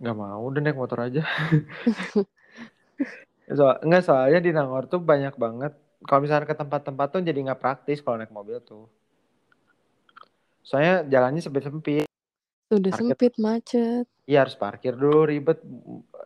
[0.02, 1.22] nggak mau udah naik motor aja
[3.58, 7.62] so, nggak soalnya di Nangor tuh banyak banget kalau misalnya ke tempat-tempat tuh jadi nggak
[7.62, 8.90] praktis kalau naik mobil tuh
[10.66, 12.10] soalnya jalannya sempit-sempit
[12.72, 13.14] Udah Parkir.
[13.14, 14.06] sempit, macet.
[14.26, 15.60] iya harus parkir dulu ribet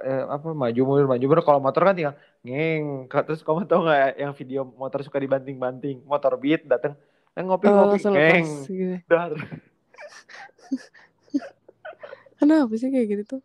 [0.05, 1.41] eh, apa maju mundur maju mundur.
[1.41, 6.05] Kalau motor kan tinggal ngeng terus kamu tau nggak yang video motor suka dibanting-banting?
[6.05, 6.93] Motor beat dateng
[7.33, 7.97] eh, ngopi Oh, ngopi.
[7.97, 8.45] langsung ngeng.
[8.45, 9.35] lepas gitu.
[12.35, 13.41] Kenapa sih kayak gitu tuh?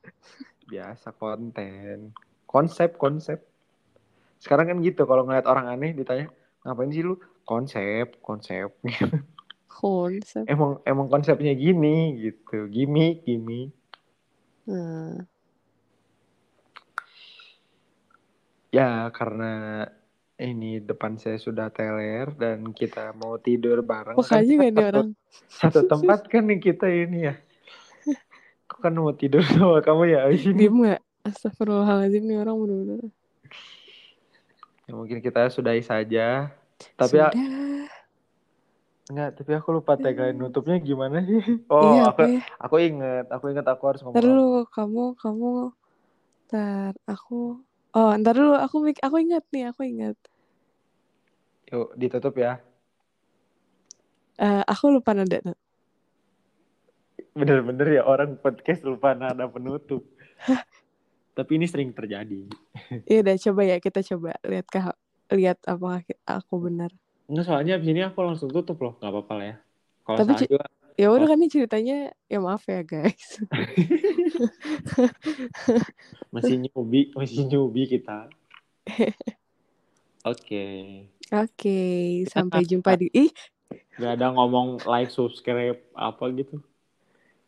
[0.67, 2.15] biasa konten.
[2.47, 3.43] Konsep konsep.
[4.39, 6.31] Sekarang kan gitu kalau ngeliat orang aneh ditanya
[6.63, 7.19] ngapain sih lu?
[7.43, 8.71] Konsep konsep.
[9.71, 10.45] Konsep.
[10.45, 12.69] emang emang konsepnya gini gitu.
[12.69, 13.73] Gimmick gimmick.
[14.69, 15.25] Nah,
[18.71, 19.85] ya karena
[20.41, 25.09] ini depan saya sudah teler dan kita mau tidur bareng kok kan nih satu, orang?
[25.51, 27.35] satu tempat kan nih kita ini ya
[28.71, 31.03] kok kan mau tidur sama kamu ya abis ini Diem gak?
[31.21, 33.13] Astagfirullahaladzim nih orang bener-bener.
[34.89, 36.49] ya, mungkin kita sudahi saja
[36.97, 37.45] tapi ya, Sudah.
[39.13, 41.43] enggak tapi aku lupa tagline nutupnya gimana sih
[41.75, 42.41] oh iya, aku ya?
[42.57, 45.53] aku inget aku inget aku harus ngomong dulu, kamu, kamu,
[46.49, 47.61] ntar aku,
[47.93, 50.17] oh ntar dulu, aku mik, aku ingat nih, aku ingat.
[51.67, 52.59] yuk ditutup ya
[54.37, 55.39] Eh, aku lupa nada.
[57.31, 60.03] bener-bener ya orang podcast lupa nada penutup
[61.31, 62.43] tapi ini sering terjadi
[63.07, 64.97] Iya udah coba ya kita coba lihat kah
[65.31, 66.91] lihat apakah ki- aku benar.
[67.31, 69.57] Nggak soalnya abis ini aku langsung tutup loh nggak apa-apa lah ya
[70.03, 70.65] kalau Tapi salah juga
[70.99, 71.31] Ya udah Oh.
[71.31, 71.97] kan ini ceritanya
[72.27, 73.39] ya maaf ya guys.
[76.35, 78.29] masih newbie masih newbie kita.
[80.23, 80.65] Oke.
[81.31, 81.81] Oke,
[82.29, 83.33] sampai jumpa di ih.
[83.97, 86.59] Nggak ada ngomong like subscribe apa gitu.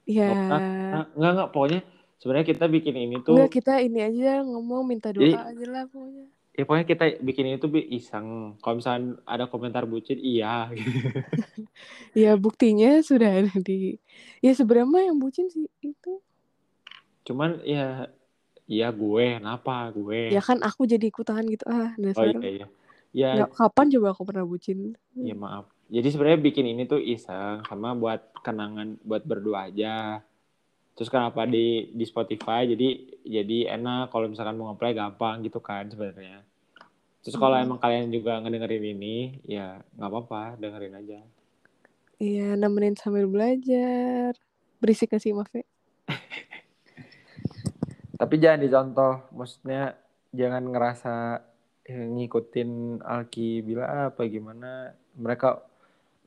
[0.02, 1.80] Ya Nah, nggak nggak pokoknya
[2.16, 5.84] sebenarnya kita bikin ini tuh enggak kita ini aja ngomong minta doa Jadi- aja lah
[5.86, 6.26] pokoknya.
[6.52, 8.54] ya pokoknya kita bikin ini tuh bi- iseng.
[8.60, 10.68] Kalau misalnya ada komentar bucin iya.
[12.12, 13.96] Ya buktinya sudah ada di
[14.40, 16.12] ya sebenarnya mah yang bucin sih itu.
[17.22, 18.06] Cuman ya
[18.66, 22.32] iya gue kenapa gue Ya kan aku jadi ikutan gitu ah oh dasar.
[22.34, 22.66] iya iya
[23.12, 24.78] ya Nggak, kapan coba aku pernah bucin?
[25.14, 25.64] Ya maaf.
[25.92, 30.24] Jadi sebenarnya bikin ini tuh iseng sama buat kenangan buat berdua aja.
[30.96, 32.88] Terus kenapa di di Spotify jadi
[33.24, 36.42] jadi enak kalau misalkan mau ngeplay gampang gitu kan sebenarnya.
[37.22, 37.64] Terus kalau Hmm.
[37.66, 39.16] emang kalian juga ngedengerin ini
[39.46, 41.20] ya nggak apa-apa dengerin aja.
[42.22, 44.32] Iya nemenin sambil belajar.
[44.80, 45.64] Berisik gak sih maaf ya?
[48.22, 49.98] Tapi jangan dicontoh, maksudnya
[50.30, 51.42] jangan ngerasa
[51.82, 54.94] eh, ngikutin Alki bila apa gimana.
[55.18, 55.58] Mereka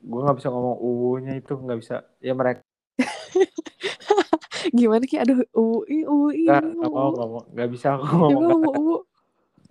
[0.03, 2.03] gue nggak bisa ngomong u-nya itu nggak bisa.
[2.19, 2.59] Ya mereka
[4.75, 5.23] Gimana ki?
[5.23, 6.43] Aduh, UI, UI.
[6.51, 8.95] nggak nggak mau nggak mau nggak bisa aku ngomong ngomong U.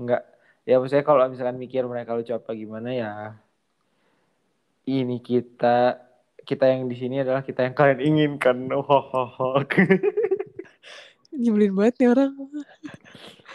[0.00, 0.24] Enggak.
[0.64, 3.36] Ya maksudnya kalau misalkan mikir mereka lucu apa gimana ya.
[4.88, 6.00] Ini kita
[6.40, 8.72] kita yang di sini adalah kita yang kalian inginkan.
[8.72, 9.60] Hohoho.
[11.34, 12.32] Nyebelin banget nih orang.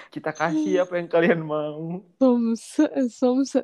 [0.09, 2.01] kita kasih apa yang kalian mau.
[2.19, 3.61] Somse, somse.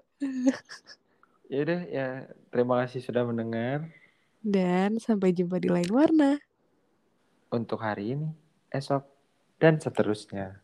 [1.46, 2.08] Ya udah ya
[2.50, 3.86] terima kasih sudah mendengar
[4.42, 6.38] Dan sampai jumpa di lain warna.
[7.50, 8.30] untuk hari ini.
[8.70, 9.06] esok
[9.58, 10.60] dan seterusnya.